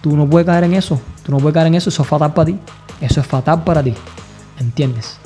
Tú 0.01 0.17
no 0.17 0.27
puedes 0.27 0.47
caer 0.47 0.65
en 0.65 0.73
eso. 0.73 0.99
Tú 1.23 1.33
no 1.33 1.39
puedes 1.39 1.53
caer 1.53 1.67
en 1.67 1.75
eso. 1.75 1.91
Eso 1.91 2.03
es 2.03 2.09
fatal 2.09 2.33
para 2.33 2.47
ti. 2.47 2.59
Eso 3.03 3.21
es 3.21 3.27
fatal 3.27 3.63
para 3.65 3.83
ti. 3.83 3.93
¿Entiendes? 4.61 5.19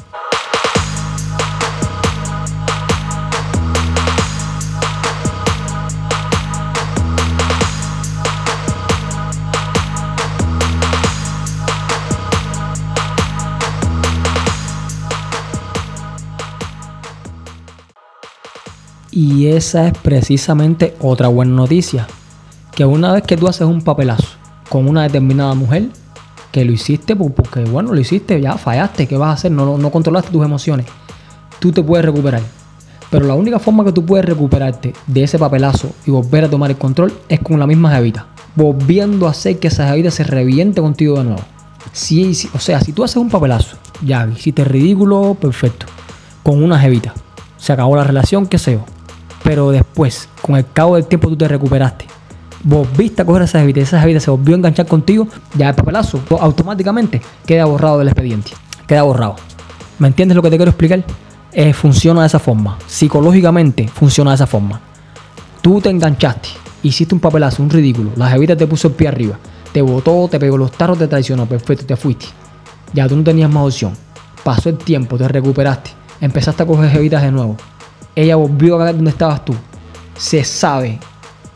Y 19.14 19.48
esa 19.48 19.88
es 19.88 19.98
precisamente 19.98 20.96
otra 20.98 21.28
buena 21.28 21.52
noticia. 21.52 22.06
Que 22.74 22.86
una 22.86 23.12
vez 23.12 23.22
que 23.24 23.36
tú 23.36 23.46
haces 23.46 23.66
un 23.66 23.82
papelazo 23.82 24.28
con 24.70 24.88
una 24.88 25.02
determinada 25.02 25.52
mujer, 25.52 25.90
que 26.52 26.64
lo 26.64 26.72
hiciste 26.72 27.16
porque, 27.16 27.64
bueno, 27.64 27.92
lo 27.92 28.00
hiciste, 28.00 28.40
ya 28.40 28.56
fallaste, 28.56 29.08
¿qué 29.08 29.16
vas 29.16 29.30
a 29.30 29.32
hacer? 29.32 29.50
No, 29.50 29.76
no 29.78 29.90
controlaste 29.90 30.30
tus 30.30 30.44
emociones. 30.44 30.86
Tú 31.58 31.72
te 31.72 31.82
puedes 31.82 32.04
recuperar. 32.04 32.42
Pero 33.10 33.26
la 33.26 33.34
única 33.34 33.58
forma 33.58 33.84
que 33.84 33.92
tú 33.92 34.06
puedes 34.06 34.24
recuperarte 34.24 34.92
de 35.06 35.22
ese 35.22 35.38
papelazo 35.38 35.90
y 36.06 36.10
volver 36.10 36.44
a 36.44 36.50
tomar 36.50 36.70
el 36.70 36.78
control 36.78 37.12
es 37.28 37.40
con 37.40 37.58
la 37.58 37.66
misma 37.66 37.90
jevita. 37.94 38.26
Volviendo 38.54 39.26
a 39.26 39.30
hacer 39.30 39.58
que 39.58 39.68
esa 39.68 39.88
jevita 39.88 40.10
se 40.10 40.24
reviente 40.24 40.80
contigo 40.80 41.18
de 41.18 41.24
nuevo. 41.24 41.42
Si, 41.92 42.30
o 42.54 42.58
sea, 42.58 42.80
si 42.80 42.92
tú 42.92 43.02
haces 43.02 43.16
un 43.16 43.28
papelazo, 43.28 43.76
ya 44.04 44.26
hiciste 44.26 44.64
ridículo, 44.64 45.36
perfecto. 45.40 45.86
Con 46.42 46.62
una 46.62 46.78
jevita. 46.78 47.12
Se 47.56 47.72
acabó 47.72 47.96
la 47.96 48.04
relación, 48.04 48.46
qué 48.46 48.58
sé 48.58 48.72
yo 48.72 48.84
pero 49.42 49.70
después, 49.70 50.28
con 50.40 50.56
el 50.56 50.64
cabo 50.72 50.96
del 50.96 51.06
tiempo, 51.06 51.28
tú 51.28 51.36
te 51.36 51.48
recuperaste. 51.48 52.06
Volviste 52.64 53.22
a 53.22 53.24
coger 53.24 53.42
esa 53.42 53.60
jevita 53.60 53.80
y 53.80 53.82
esa 53.82 54.00
jevita 54.00 54.20
se 54.20 54.30
volvió 54.30 54.54
a 54.54 54.58
enganchar 54.58 54.86
contigo, 54.86 55.26
ya 55.54 55.70
el 55.70 55.74
papelazo 55.74 56.20
automáticamente 56.40 57.20
queda 57.46 57.64
borrado 57.64 57.98
del 57.98 58.08
expediente. 58.08 58.52
Queda 58.86 59.02
borrado. 59.02 59.36
¿Me 59.98 60.08
entiendes 60.08 60.36
lo 60.36 60.42
que 60.42 60.50
te 60.50 60.56
quiero 60.56 60.70
explicar? 60.70 61.04
Eh, 61.52 61.72
funciona 61.72 62.22
de 62.22 62.26
esa 62.28 62.38
forma. 62.38 62.78
Psicológicamente 62.86 63.88
funciona 63.88 64.30
de 64.30 64.36
esa 64.36 64.46
forma. 64.46 64.80
Tú 65.60 65.80
te 65.80 65.90
enganchaste, 65.90 66.48
hiciste 66.82 67.14
un 67.14 67.20
papelazo, 67.20 67.62
un 67.62 67.70
ridículo. 67.70 68.10
La 68.16 68.28
jevita 68.30 68.56
te 68.56 68.66
puso 68.66 68.88
el 68.88 68.94
pie 68.94 69.08
arriba. 69.08 69.38
Te 69.72 69.82
botó, 69.82 70.28
te 70.28 70.38
pegó 70.38 70.56
los 70.56 70.72
tarros, 70.72 70.98
te 70.98 71.08
traicionó. 71.08 71.46
Perfecto, 71.46 71.86
te 71.86 71.96
fuiste. 71.96 72.26
Ya 72.92 73.08
tú 73.08 73.16
no 73.16 73.24
tenías 73.24 73.50
más 73.50 73.64
opción. 73.64 73.92
Pasó 74.44 74.68
el 74.68 74.78
tiempo, 74.78 75.16
te 75.16 75.28
recuperaste. 75.28 75.90
Empezaste 76.20 76.62
a 76.62 76.66
coger 76.66 76.90
jevitas 76.90 77.22
de 77.22 77.32
nuevo 77.32 77.56
ella 78.14 78.36
volvió 78.36 78.80
a 78.80 78.84
ver 78.84 78.96
donde 78.96 79.10
estabas 79.10 79.44
tú. 79.44 79.54
Se 80.16 80.44
sabe 80.44 80.98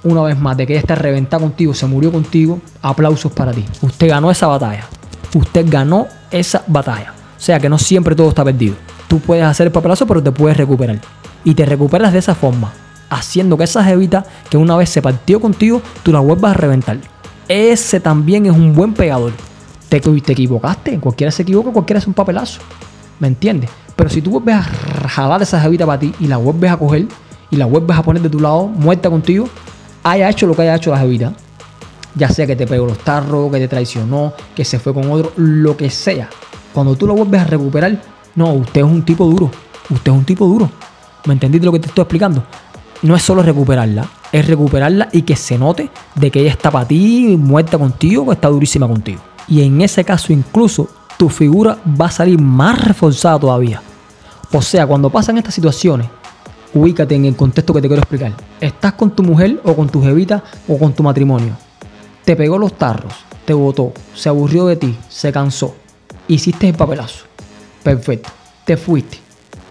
una 0.06 0.22
vez 0.22 0.38
más 0.38 0.56
de 0.56 0.66
que 0.66 0.74
ella 0.74 0.80
está 0.80 0.94
reventada 0.94 1.42
contigo, 1.42 1.74
se 1.74 1.86
murió 1.86 2.12
contigo. 2.12 2.60
Aplausos 2.80 3.32
para 3.32 3.52
ti. 3.52 3.64
Usted 3.82 4.08
ganó 4.08 4.30
esa 4.30 4.46
batalla. 4.46 4.86
Usted 5.34 5.66
ganó 5.68 6.06
esa 6.30 6.62
batalla. 6.66 7.12
O 7.36 7.40
sea 7.40 7.58
que 7.58 7.68
no 7.68 7.76
siempre 7.76 8.14
todo 8.14 8.28
está 8.28 8.44
perdido. 8.44 8.76
Tú 9.08 9.18
puedes 9.18 9.44
hacer 9.44 9.66
el 9.66 9.72
papelazo, 9.72 10.06
pero 10.06 10.22
te 10.22 10.30
puedes 10.30 10.56
recuperar. 10.56 11.00
Y 11.44 11.54
te 11.54 11.66
recuperas 11.66 12.12
de 12.12 12.20
esa 12.20 12.34
forma, 12.34 12.72
haciendo 13.10 13.56
que 13.56 13.64
esa 13.64 13.84
jevita 13.84 14.24
que 14.48 14.56
una 14.56 14.76
vez 14.76 14.90
se 14.90 15.02
partió 15.02 15.40
contigo, 15.40 15.82
tú 16.02 16.12
la 16.12 16.20
vuelvas 16.20 16.52
a 16.52 16.54
reventar. 16.54 16.98
Ese 17.48 18.00
también 18.00 18.46
es 18.46 18.52
un 18.52 18.74
buen 18.74 18.94
pegador. 18.94 19.32
Te, 19.88 20.00
te 20.00 20.32
equivocaste, 20.32 20.98
cualquiera 20.98 21.30
se 21.30 21.42
equivoca, 21.42 21.72
cualquiera 21.72 21.98
hace 21.98 22.08
un 22.08 22.14
papelazo. 22.14 22.60
¿Me 23.20 23.28
entiendes? 23.28 23.70
Pero 23.94 24.10
si 24.10 24.20
tú 24.20 24.30
vuelves 24.30 24.56
a 24.56 24.62
jalar 25.08 25.42
esa 25.42 25.60
jevita 25.60 25.86
para 25.86 25.98
ti 25.98 26.12
y 26.20 26.26
la 26.26 26.36
vuelves 26.36 26.70
a 26.70 26.76
coger 26.76 27.06
y 27.50 27.56
la 27.56 27.66
vuelves 27.66 27.96
a 27.96 28.02
poner 28.02 28.22
de 28.22 28.28
tu 28.28 28.40
lado, 28.40 28.66
muerta 28.66 29.08
contigo, 29.08 29.48
haya 30.10 30.30
hecho 30.30 30.46
lo 30.46 30.54
que 30.54 30.62
haya 30.62 30.76
hecho 30.76 30.90
la 30.90 30.98
jevita, 30.98 31.32
ya 32.14 32.28
sea 32.28 32.46
que 32.46 32.56
te 32.56 32.66
pegó 32.66 32.86
los 32.86 32.98
tarros, 32.98 33.50
que 33.50 33.58
te 33.58 33.68
traicionó, 33.68 34.32
que 34.54 34.64
se 34.64 34.78
fue 34.78 34.94
con 34.94 35.10
otro, 35.10 35.32
lo 35.36 35.76
que 35.76 35.90
sea. 35.90 36.28
Cuando 36.72 36.94
tú 36.96 37.06
lo 37.06 37.14
vuelves 37.14 37.40
a 37.40 37.44
recuperar, 37.44 38.00
no, 38.34 38.52
usted 38.52 38.82
es 38.82 38.86
un 38.86 39.02
tipo 39.04 39.26
duro. 39.26 39.50
Usted 39.90 40.12
es 40.12 40.18
un 40.18 40.24
tipo 40.24 40.46
duro. 40.46 40.70
¿Me 41.26 41.32
entendiste 41.34 41.64
lo 41.64 41.72
que 41.72 41.80
te 41.80 41.88
estoy 41.88 42.02
explicando? 42.02 42.44
No 43.02 43.14
es 43.14 43.22
solo 43.22 43.42
recuperarla, 43.42 44.08
es 44.32 44.46
recuperarla 44.46 45.08
y 45.12 45.22
que 45.22 45.36
se 45.36 45.58
note 45.58 45.90
de 46.14 46.30
que 46.30 46.40
ella 46.40 46.50
está 46.50 46.70
para 46.70 46.86
ti, 46.86 47.36
muerta 47.38 47.78
contigo, 47.78 48.24
que 48.26 48.32
está 48.32 48.48
durísima 48.48 48.88
contigo. 48.88 49.20
Y 49.48 49.62
en 49.62 49.80
ese 49.82 50.04
caso 50.04 50.32
incluso 50.32 50.88
tu 51.16 51.28
figura 51.28 51.78
va 52.00 52.06
a 52.06 52.10
salir 52.10 52.40
más 52.40 52.82
reforzada 52.82 53.38
todavía. 53.38 53.82
O 54.52 54.62
sea, 54.62 54.86
cuando 54.86 55.10
pasan 55.10 55.38
estas 55.38 55.54
situaciones, 55.54 56.08
ubícate 56.76 57.14
en 57.14 57.24
el 57.24 57.36
contexto 57.36 57.72
que 57.72 57.80
te 57.80 57.88
quiero 57.88 58.02
explicar. 58.02 58.32
Estás 58.60 58.92
con 58.92 59.10
tu 59.10 59.22
mujer 59.22 59.60
o 59.64 59.74
con 59.74 59.88
tu 59.88 60.02
jevita 60.02 60.42
o 60.68 60.78
con 60.78 60.92
tu 60.92 61.02
matrimonio. 61.02 61.56
Te 62.24 62.36
pegó 62.36 62.58
los 62.58 62.74
tarros, 62.74 63.12
te 63.44 63.52
votó, 63.52 63.92
se 64.14 64.28
aburrió 64.28 64.66
de 64.66 64.76
ti, 64.76 64.96
se 65.08 65.32
cansó. 65.32 65.74
Hiciste 66.28 66.68
el 66.68 66.74
papelazo. 66.74 67.24
Perfecto. 67.82 68.30
Te 68.64 68.76
fuiste 68.76 69.18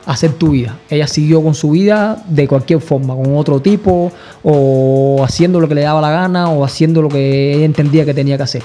a 0.06 0.14
hacer 0.14 0.34
tu 0.34 0.52
vida. 0.52 0.78
Ella 0.90 1.08
siguió 1.08 1.44
con 1.44 1.54
su 1.54 1.72
vida 1.72 2.24
de 2.28 2.48
cualquier 2.48 2.80
forma, 2.80 3.16
con 3.16 3.36
otro 3.36 3.60
tipo, 3.62 4.12
o 4.44 5.22
haciendo 5.24 5.60
lo 5.60 5.68
que 5.68 5.76
le 5.76 5.82
daba 5.82 6.02
la 6.02 6.12
gana, 6.12 6.50
o 6.50 6.64
haciendo 6.64 7.02
lo 7.02 7.10
que 7.10 7.56
ella 7.56 7.66
entendía 7.66 8.06
que 8.06 8.14
tenía 8.14 8.38
que 8.38 8.44
hacer. 8.44 8.64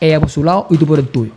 Ella 0.00 0.20
por 0.20 0.30
su 0.30 0.44
lado 0.44 0.66
y 0.70 0.76
tú 0.76 0.86
por 0.86 0.98
el 0.98 1.08
tuyo 1.08 1.32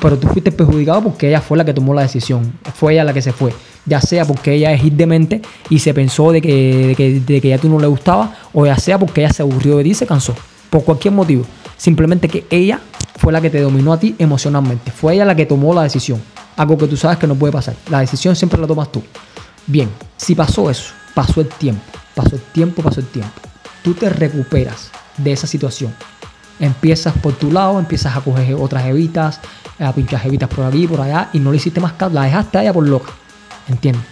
pero 0.00 0.18
tú 0.18 0.28
fuiste 0.28 0.50
perjudicado 0.50 1.02
porque 1.02 1.28
ella 1.28 1.40
fue 1.40 1.58
la 1.58 1.64
que 1.64 1.74
tomó 1.74 1.94
la 1.94 2.02
decisión. 2.02 2.58
Fue 2.74 2.94
ella 2.94 3.04
la 3.04 3.12
que 3.12 3.22
se 3.22 3.32
fue. 3.32 3.52
Ya 3.86 4.00
sea 4.00 4.24
porque 4.24 4.54
ella 4.54 4.72
es 4.72 4.96
demente 4.96 5.42
y 5.68 5.78
se 5.78 5.92
pensó 5.92 6.32
de 6.32 6.40
que, 6.40 7.22
de 7.26 7.40
que, 7.40 7.48
ya 7.48 7.58
tú 7.58 7.68
no 7.68 7.78
le 7.78 7.86
gustaba, 7.86 8.34
o 8.52 8.64
ya 8.64 8.78
sea 8.78 8.98
porque 8.98 9.22
ella 9.22 9.32
se 9.32 9.42
aburrió 9.42 9.76
de 9.76 9.84
ti 9.84 9.90
y 9.90 9.94
se 9.94 10.06
cansó. 10.06 10.34
Por 10.70 10.84
cualquier 10.84 11.12
motivo. 11.12 11.44
Simplemente 11.76 12.28
que 12.28 12.46
ella 12.50 12.80
fue 13.16 13.32
la 13.32 13.40
que 13.40 13.50
te 13.50 13.60
dominó 13.60 13.92
a 13.92 13.98
ti 13.98 14.14
emocionalmente. 14.18 14.90
Fue 14.90 15.14
ella 15.14 15.24
la 15.24 15.34
que 15.34 15.46
tomó 15.46 15.74
la 15.74 15.82
decisión. 15.82 16.20
Algo 16.56 16.78
que 16.78 16.86
tú 16.86 16.96
sabes 16.96 17.18
que 17.18 17.26
no 17.26 17.34
puede 17.34 17.52
pasar. 17.52 17.74
La 17.90 18.00
decisión 18.00 18.34
siempre 18.36 18.60
la 18.60 18.66
tomas 18.66 18.90
tú. 18.90 19.02
Bien, 19.66 19.88
si 20.16 20.34
pasó 20.34 20.70
eso, 20.70 20.92
pasó 21.14 21.40
el 21.40 21.48
tiempo. 21.48 21.82
Pasó 22.14 22.36
el 22.36 22.42
tiempo, 22.42 22.82
pasó 22.82 23.00
el 23.00 23.06
tiempo. 23.06 23.32
Tú 23.82 23.94
te 23.94 24.08
recuperas 24.08 24.90
de 25.16 25.32
esa 25.32 25.46
situación. 25.46 25.94
Empiezas 26.60 27.14
por 27.18 27.32
tu 27.34 27.50
lado, 27.50 27.78
empiezas 27.78 28.16
a 28.16 28.20
coger 28.20 28.54
otras 28.54 28.86
evitas, 28.86 29.40
a 29.78 29.92
pinchar 29.92 30.20
jevitas 30.20 30.48
por 30.48 30.64
aquí, 30.64 30.86
por 30.86 31.00
allá, 31.00 31.30
y 31.32 31.40
no 31.40 31.50
le 31.50 31.56
hiciste 31.56 31.80
más 31.80 31.92
caso, 31.94 32.14
la 32.14 32.22
dejaste 32.22 32.58
a 32.58 32.62
ella 32.62 32.72
por 32.72 32.86
loca. 32.86 33.12
¿Entiendes? 33.68 34.04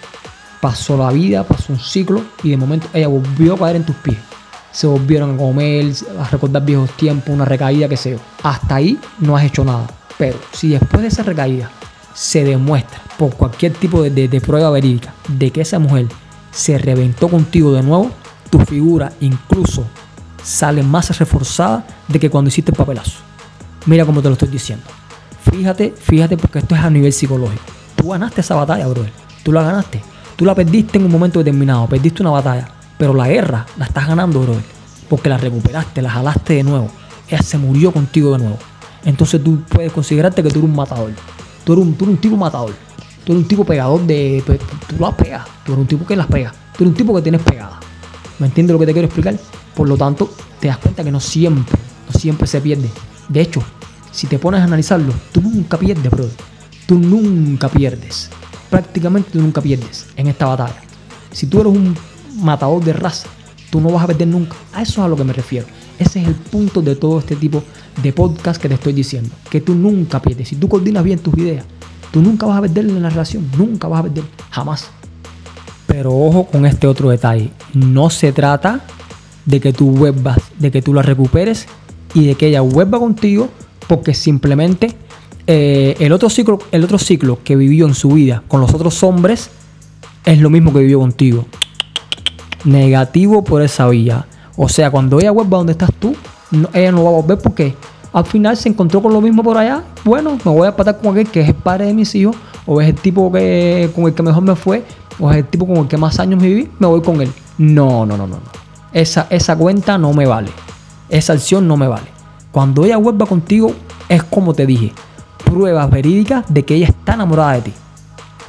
Pasó 0.61 0.97
la 0.97 1.11
vida, 1.11 1.45
pasó 1.45 1.73
un 1.73 1.79
ciclo, 1.79 2.23
y 2.43 2.51
de 2.51 2.57
momento 2.57 2.89
ella 2.93 3.09
volvió 3.09 3.55
a 3.55 3.59
caer 3.59 3.77
en 3.77 3.85
tus 3.85 3.97
pies. 3.97 4.19
Se 4.71 4.87
volvieron 4.87 5.35
a 5.35 5.37
comer, 5.37 5.93
a 6.19 6.29
recordar 6.29 6.65
viejos 6.65 6.91
tiempos, 6.97 7.35
una 7.35 7.45
recaída, 7.45 7.89
que 7.89 7.97
sé 7.97 8.13
yo. 8.13 8.19
Hasta 8.43 8.77
ahí 8.77 8.99
no 9.19 9.37
has 9.37 9.45
hecho 9.45 9.65
nada. 9.65 9.87
Pero 10.17 10.39
si 10.53 10.69
después 10.69 11.03
de 11.03 11.09
esa 11.09 11.23
recaída 11.23 11.71
se 12.15 12.45
demuestra 12.45 13.01
por 13.19 13.35
cualquier 13.35 13.73
tipo 13.73 14.03
de, 14.03 14.29
de 14.29 14.41
prueba 14.41 14.71
verídica 14.71 15.15
de 15.29 15.51
que 15.51 15.63
esa 15.63 15.79
mujer 15.79 16.07
se 16.51 16.79
reventó 16.79 17.29
contigo 17.29 17.73
de 17.73 17.83
nuevo, 17.83 18.11
tu 18.51 18.61
figura 18.61 19.13
incluso 19.21 19.85
sale 20.43 20.83
más 20.83 21.17
reforzada 21.19 21.85
de 22.09 22.21
que 22.21 22.31
cuando 22.31 22.49
hiciste 22.49 22.71
el 22.71 22.77
papelazo. 22.77 23.19
Mira 23.87 24.05
cómo 24.05 24.23
te 24.23 24.29
lo 24.29 24.35
estoy 24.35 24.49
diciendo. 24.49 24.85
Fíjate, 25.51 25.93
fíjate 25.97 26.37
porque 26.37 26.61
esto 26.61 26.75
es 26.75 26.81
a 26.81 26.91
nivel 26.91 27.13
psicológico. 27.13 27.65
Tú 27.97 28.11
ganaste 28.11 28.41
esa 28.41 28.55
batalla, 28.55 28.87
brother. 28.87 29.22
Tú 29.43 29.53
la 29.53 29.63
ganaste. 29.63 30.03
Tú 30.37 30.45
la 30.45 30.55
perdiste 30.55 30.99
en 30.99 31.05
un 31.05 31.11
momento 31.11 31.39
determinado. 31.39 31.87
Perdiste 31.87 32.23
una 32.23 32.31
batalla. 32.31 32.69
Pero 32.99 33.15
la 33.15 33.29
guerra 33.29 33.67
la 33.79 33.87
estás 33.87 34.07
ganando, 34.07 34.41
brother. 34.41 34.63
Porque 35.09 35.29
la 35.29 35.39
recuperaste, 35.39 36.01
la 36.03 36.11
jalaste 36.11 36.55
de 36.55 36.63
nuevo. 36.63 36.91
Ella 37.29 37.43
se 37.43 37.59
murió 37.59 37.93
contigo 37.93 38.33
de 38.33 38.39
nuevo. 38.39 38.59
Entonces 39.05 39.43
tú 39.43 39.63
puedes 39.69 39.93
considerarte 39.93 40.43
que 40.43 40.49
tú 40.51 40.61
eres 40.61 40.71
un 40.71 40.77
matador. 40.77 41.13
Tú 41.65 41.73
eres 41.73 41.85
un, 41.85 41.95
tú 41.95 42.05
eres 42.05 42.15
un 42.15 42.21
tipo 42.21 42.37
matador. 42.37 42.73
Tú 43.25 43.33
eres 43.33 43.43
un 43.43 43.49
tipo 43.49 43.65
pegador 43.65 44.01
de. 44.07 44.43
pues, 44.47 44.61
Tú 44.87 44.97
las 44.99 45.15
pegas. 45.15 45.47
Tú 45.65 45.73
eres 45.73 45.83
un 45.83 45.87
tipo 45.87 46.07
que 46.07 46.17
las 46.17 46.27
pega. 46.27 46.51
Tú 46.51 46.85
eres 46.85 46.91
un 46.91 46.95
tipo 46.95 47.15
que 47.15 47.23
tienes 47.23 47.43
pegadas. 47.43 47.79
¿Me 48.39 48.47
entiendes 48.47 48.73
lo 48.73 48.79
que 48.79 48.87
te 48.87 48.93
quiero 48.93 49.07
explicar? 49.07 49.37
Por 49.75 49.89
lo 49.89 49.97
tanto, 49.97 50.31
te 50.61 50.69
das 50.69 50.79
cuenta 50.79 51.05
que 51.05 51.11
no 51.11 51.21
siempre, 51.21 51.79
no 52.13 52.19
siempre 52.19 52.47
se 52.47 52.61
pierde. 52.61 52.89
De 53.29 53.41
hecho, 53.41 53.63
si 54.11 54.27
te 54.27 54.39
pones 54.39 54.61
a 54.61 54.65
analizarlo, 54.65 55.13
tú 55.33 55.41
nunca 55.41 55.79
pierdes, 55.79 56.11
brother. 56.11 56.33
Tú 56.87 56.99
nunca 56.99 57.69
pierdes. 57.69 58.31
Prácticamente 58.73 59.33
tú 59.33 59.43
nunca 59.43 59.61
pierdes 59.61 60.07
en 60.17 60.29
esta 60.29 60.47
batalla. 60.47 60.81
Si 61.31 61.47
tú 61.47 61.61
eres 61.61 61.75
un 61.75 61.95
matador 62.37 62.83
de 62.83 62.95
raza, 62.95 63.29
tú 63.69 63.83
no 63.83 63.91
vas 63.91 64.05
a 64.05 64.07
perder 64.07 64.29
nunca. 64.29 64.57
A 64.73 64.81
eso 64.81 64.93
es 64.93 64.99
a 65.05 65.09
lo 65.09 65.15
que 65.15 65.25
me 65.25 65.35
refiero. 65.35 65.67
Ese 65.99 66.23
es 66.23 66.29
el 66.29 66.35
punto 66.35 66.81
de 66.81 66.97
todo 66.97 67.19
este 67.19 67.37
tipo 67.37 67.63
de 68.03 68.15
podcast 68.15 68.59
que 68.59 68.69
te 68.69 68.75
estoy 68.77 68.95
diciendo. 68.95 69.29
Que 69.51 69.61
tú 69.61 69.75
nunca 69.75 70.23
pierdes. 70.23 70.49
Si 70.49 70.57
tú 70.57 70.71
coordinas 70.71 71.05
bien 71.05 71.19
tus 71.19 71.37
ideas, 71.37 71.67
tú 72.11 72.23
nunca 72.23 72.47
vas 72.47 72.57
a 72.57 72.61
perder 72.63 72.87
en 72.87 73.03
la 73.03 73.11
relación. 73.11 73.47
Nunca 73.59 73.89
vas 73.89 74.01
a 74.01 74.03
perder. 74.05 74.25
Jamás. 74.51 74.89
Pero 75.87 76.17
ojo 76.17 76.47
con 76.47 76.65
este 76.65 76.87
otro 76.87 77.11
detalle. 77.11 77.51
No 77.75 78.09
se 78.09 78.33
trata 78.33 78.81
de 79.45 79.61
que 79.61 79.75
tú 79.75 79.91
vuelvas, 79.91 80.39
de 80.59 80.71
que 80.71 80.81
tú 80.81 80.95
la 80.95 81.03
recuperes 81.03 81.67
y 82.15 82.25
de 82.25 82.37
que 82.37 82.47
ella 82.47 82.63
vuelva 82.63 82.99
contigo 82.99 83.51
porque 83.87 84.15
simplemente 84.15 84.97
eh, 85.47 85.97
el, 85.99 86.13
otro 86.13 86.31
ciclo, 86.31 86.59
el 86.71 86.85
otro 86.85 86.99
ciclo 86.99 87.39
que 87.43 87.57
vivió 87.57 87.87
en 87.87 87.95
su 87.95 88.11
vida 88.11 88.43
con 88.49 88.61
los 88.61 88.73
otros 88.73 89.03
hombres 89.03 89.51
es 90.25 90.39
lo 90.39 90.51
mismo 90.51 90.73
que 90.73 90.81
vivió 90.81 91.01
contigo. 91.01 91.47
Negativo 92.65 93.43
por 93.43 93.63
esa 93.63 93.89
vía. 93.89 94.27
O 94.57 94.69
sea, 94.69 94.91
cuando 94.91 95.19
ella 95.19 95.33
vuelva 95.33 95.59
donde 95.59 95.73
estás 95.73 95.91
tú, 95.99 96.15
ella 96.73 96.93
no 96.93 97.05
va 97.05 97.11
a 97.11 97.13
volver 97.15 97.39
porque 97.39 97.75
al 98.13 98.25
final 98.27 98.57
se 98.57 98.69
encontró 98.69 99.03
con 99.03 99.13
lo 99.13 99.21
mismo 99.21 99.43
por 99.43 99.57
allá. 99.59 99.83
Bueno, 100.05 100.39
me 100.45 100.51
voy 100.51 100.69
a 100.69 100.77
patar 100.77 100.99
con 100.99 101.13
aquel 101.13 101.29
que 101.29 101.41
es 101.41 101.49
el 101.49 101.55
padre 101.55 101.87
de 101.87 101.95
mis 101.95 102.15
hijos, 102.15 102.37
o 102.67 102.81
es 102.81 102.89
el 102.89 102.95
tipo 102.95 103.33
que, 103.33 103.91
con 103.95 104.05
el 104.05 104.15
que 104.15 104.23
mejor 104.23 104.43
me 104.43 104.55
fue, 104.55 104.85
o 105.19 105.31
es 105.31 105.39
el 105.39 105.47
tipo 105.47 105.67
con 105.67 105.79
el 105.79 105.89
que 105.89 105.97
más 105.97 106.21
años 106.21 106.41
viví, 106.41 106.71
me 106.79 106.87
voy 106.87 107.01
con 107.01 107.21
él. 107.21 107.33
No, 107.59 108.07
no, 108.07 108.17
no, 108.17 108.27
no. 108.27 108.37
no. 108.37 108.43
Esa, 108.93 109.27
esa 109.31 109.57
cuenta 109.57 109.97
no 109.99 110.13
me 110.13 110.27
vale. 110.27 110.51
Esa 111.09 111.33
acción 111.33 111.67
no 111.67 111.77
me 111.77 111.89
vale. 111.89 112.07
Cuando 112.53 112.85
ella 112.85 112.99
vuelva 112.99 113.27
contigo, 113.27 113.73
es 114.09 114.23
como 114.25 114.53
te 114.53 114.67
dije, 114.67 114.93
pruebas 115.53 115.91
verídicas 115.91 116.45
de 116.49 116.65
que 116.65 116.75
ella 116.75 116.87
está 116.87 117.15
enamorada 117.15 117.53
de 117.55 117.61
ti. 117.63 117.73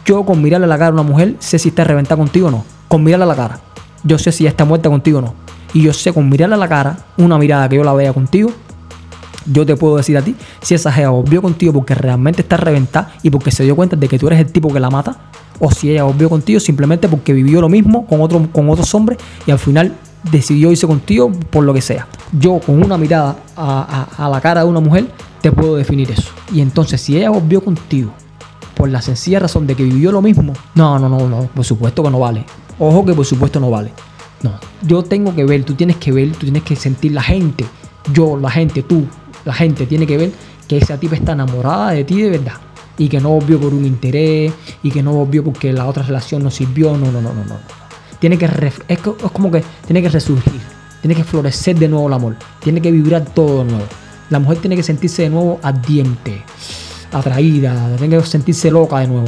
Yo 0.05 0.23
con 0.25 0.41
mirarle 0.41 0.67
la 0.67 0.77
cara 0.77 0.89
a 0.89 0.93
una 0.93 1.03
mujer 1.03 1.35
sé 1.39 1.59
si 1.59 1.69
está 1.69 1.83
reventada 1.83 2.17
contigo 2.17 2.47
o 2.47 2.51
no. 2.51 2.65
Con 2.87 3.03
mirarle 3.03 3.23
a 3.23 3.27
la 3.27 3.35
cara. 3.35 3.59
Yo 4.03 4.17
sé 4.17 4.31
si 4.31 4.43
ya 4.43 4.49
está 4.49 4.65
muerta 4.65 4.89
contigo 4.89 5.19
o 5.19 5.21
no. 5.21 5.33
Y 5.73 5.81
yo 5.81 5.93
sé 5.93 6.11
con 6.13 6.29
mirarle 6.29 6.55
a 6.55 6.57
la 6.57 6.67
cara, 6.67 6.97
una 7.17 7.37
mirada 7.37 7.67
que 7.69 7.77
yo 7.77 7.83
la 7.83 7.93
vea 7.93 8.13
contigo, 8.13 8.51
yo 9.45 9.65
te 9.65 9.75
puedo 9.75 9.97
decir 9.97 10.17
a 10.17 10.21
ti 10.21 10.35
si 10.61 10.73
esa 10.73 10.91
jeva 10.91 11.09
volvió 11.09 11.41
contigo 11.41 11.73
porque 11.73 11.95
realmente 11.95 12.41
está 12.41 12.55
reventada 12.57 13.11
y 13.23 13.29
porque 13.29 13.51
se 13.51 13.63
dio 13.63 13.75
cuenta 13.75 13.95
de 13.95 14.07
que 14.07 14.17
tú 14.19 14.27
eres 14.27 14.39
el 14.39 14.51
tipo 14.51 14.71
que 14.71 14.79
la 14.79 14.89
mata, 14.89 15.17
o 15.59 15.69
si 15.71 15.89
ella 15.91 16.03
volvió 16.03 16.29
contigo 16.29 16.59
simplemente 16.59 17.07
porque 17.09 17.33
vivió 17.33 17.59
lo 17.59 17.69
mismo 17.69 18.05
con, 18.05 18.21
otro, 18.21 18.47
con 18.51 18.69
otros 18.69 18.93
hombres 18.95 19.17
y 19.45 19.51
al 19.51 19.59
final 19.59 19.93
decidió 20.31 20.71
irse 20.71 20.87
contigo 20.87 21.31
por 21.49 21.63
lo 21.65 21.73
que 21.73 21.81
sea. 21.81 22.07
Yo 22.39 22.59
con 22.59 22.81
una 22.83 22.97
mirada 22.97 23.35
a, 23.57 24.07
a- 24.17 24.25
a 24.25 24.29
la 24.29 24.39
cara 24.39 24.63
de 24.63 24.69
una 24.69 24.79
mujer 24.79 25.07
te 25.43 25.51
puedo 25.51 25.75
definir 25.75 26.09
eso. 26.09 26.31
Y 26.53 26.61
entonces 26.61 27.01
si 27.01 27.17
ella 27.17 27.29
volvió 27.29 27.61
contigo 27.61 28.13
por 28.75 28.87
la 28.87 29.01
sencilla 29.01 29.39
razón 29.39 29.67
de 29.67 29.75
que 29.75 29.83
vivió 29.83 30.09
lo 30.09 30.21
mismo, 30.21 30.53
no, 30.73 30.97
no, 30.97 31.09
no, 31.09 31.27
no, 31.27 31.41
por 31.47 31.65
supuesto 31.65 32.01
que 32.01 32.09
no 32.09 32.17
vale. 32.17 32.45
Ojo 32.79 33.05
que 33.05 33.13
por 33.13 33.25
supuesto 33.25 33.59
no 33.59 33.69
vale. 33.69 33.91
No, 34.41 34.53
yo 34.83 35.03
tengo 35.03 35.35
que 35.35 35.43
ver, 35.43 35.65
tú 35.65 35.73
tienes 35.73 35.97
que 35.97 36.13
ver, 36.13 36.31
tú 36.31 36.45
tienes 36.45 36.63
que 36.63 36.77
sentir 36.77 37.11
la 37.11 37.21
gente, 37.21 37.65
yo, 38.13 38.37
la 38.37 38.49
gente, 38.49 38.83
tú, 38.83 39.05
la 39.43 39.53
gente 39.53 39.85
tiene 39.85 40.07
que 40.07 40.17
ver 40.17 40.31
que 40.65 40.77
esa 40.77 40.97
tipa 40.97 41.15
está 41.15 41.33
enamorada 41.33 41.91
de 41.91 42.05
ti 42.05 42.21
de 42.21 42.29
verdad 42.29 42.55
y 42.97 43.09
que 43.09 43.19
no 43.19 43.31
volvió 43.31 43.59
por 43.59 43.73
un 43.73 43.85
interés 43.85 44.53
y 44.81 44.91
que 44.91 45.03
no 45.03 45.11
volvió 45.11 45.43
porque 45.43 45.73
la 45.73 45.87
otra 45.87 46.03
relación 46.03 46.41
no 46.41 46.51
sirvió, 46.51 46.95
no, 46.95 47.11
no, 47.11 47.21
no, 47.21 47.33
no, 47.33 47.43
no. 47.43 47.57
Tiene 48.19 48.37
que 48.37 48.49
es 48.87 48.99
como 49.33 49.51
que 49.51 49.61
tiene 49.85 50.01
que 50.01 50.07
resurgir, 50.07 50.61
tiene 51.01 51.15
que 51.15 51.25
florecer 51.25 51.77
de 51.77 51.89
nuevo 51.89 52.07
el 52.07 52.13
amor, 52.13 52.37
tiene 52.61 52.81
que 52.81 52.91
vibrar 52.91 53.25
todo 53.25 53.65
de 53.65 53.71
nuevo. 53.71 54.02
La 54.33 54.39
mujer 54.39 54.57
tiene 54.57 54.75
que 54.75 54.81
sentirse 54.81 55.21
de 55.21 55.29
nuevo 55.29 55.59
ardiente, 55.61 56.41
atraída, 57.11 57.95
tiene 57.99 58.17
que 58.17 58.25
sentirse 58.25 58.71
loca 58.71 58.97
de 58.97 59.07
nuevo 59.07 59.27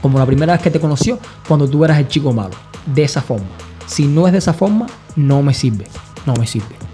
como 0.00 0.18
la 0.18 0.24
primera 0.24 0.54
vez 0.54 0.62
que 0.62 0.70
te 0.70 0.80
conoció 0.80 1.18
cuando 1.46 1.68
tú 1.68 1.84
eras 1.84 1.98
el 1.98 2.08
chico 2.08 2.32
malo. 2.32 2.54
De 2.86 3.02
esa 3.02 3.20
forma. 3.20 3.44
Si 3.86 4.06
no 4.06 4.26
es 4.26 4.32
de 4.32 4.38
esa 4.38 4.54
forma, 4.54 4.86
no 5.16 5.42
me 5.42 5.52
sirve. 5.52 5.86
No 6.24 6.32
me 6.32 6.46
sirve. 6.46 6.85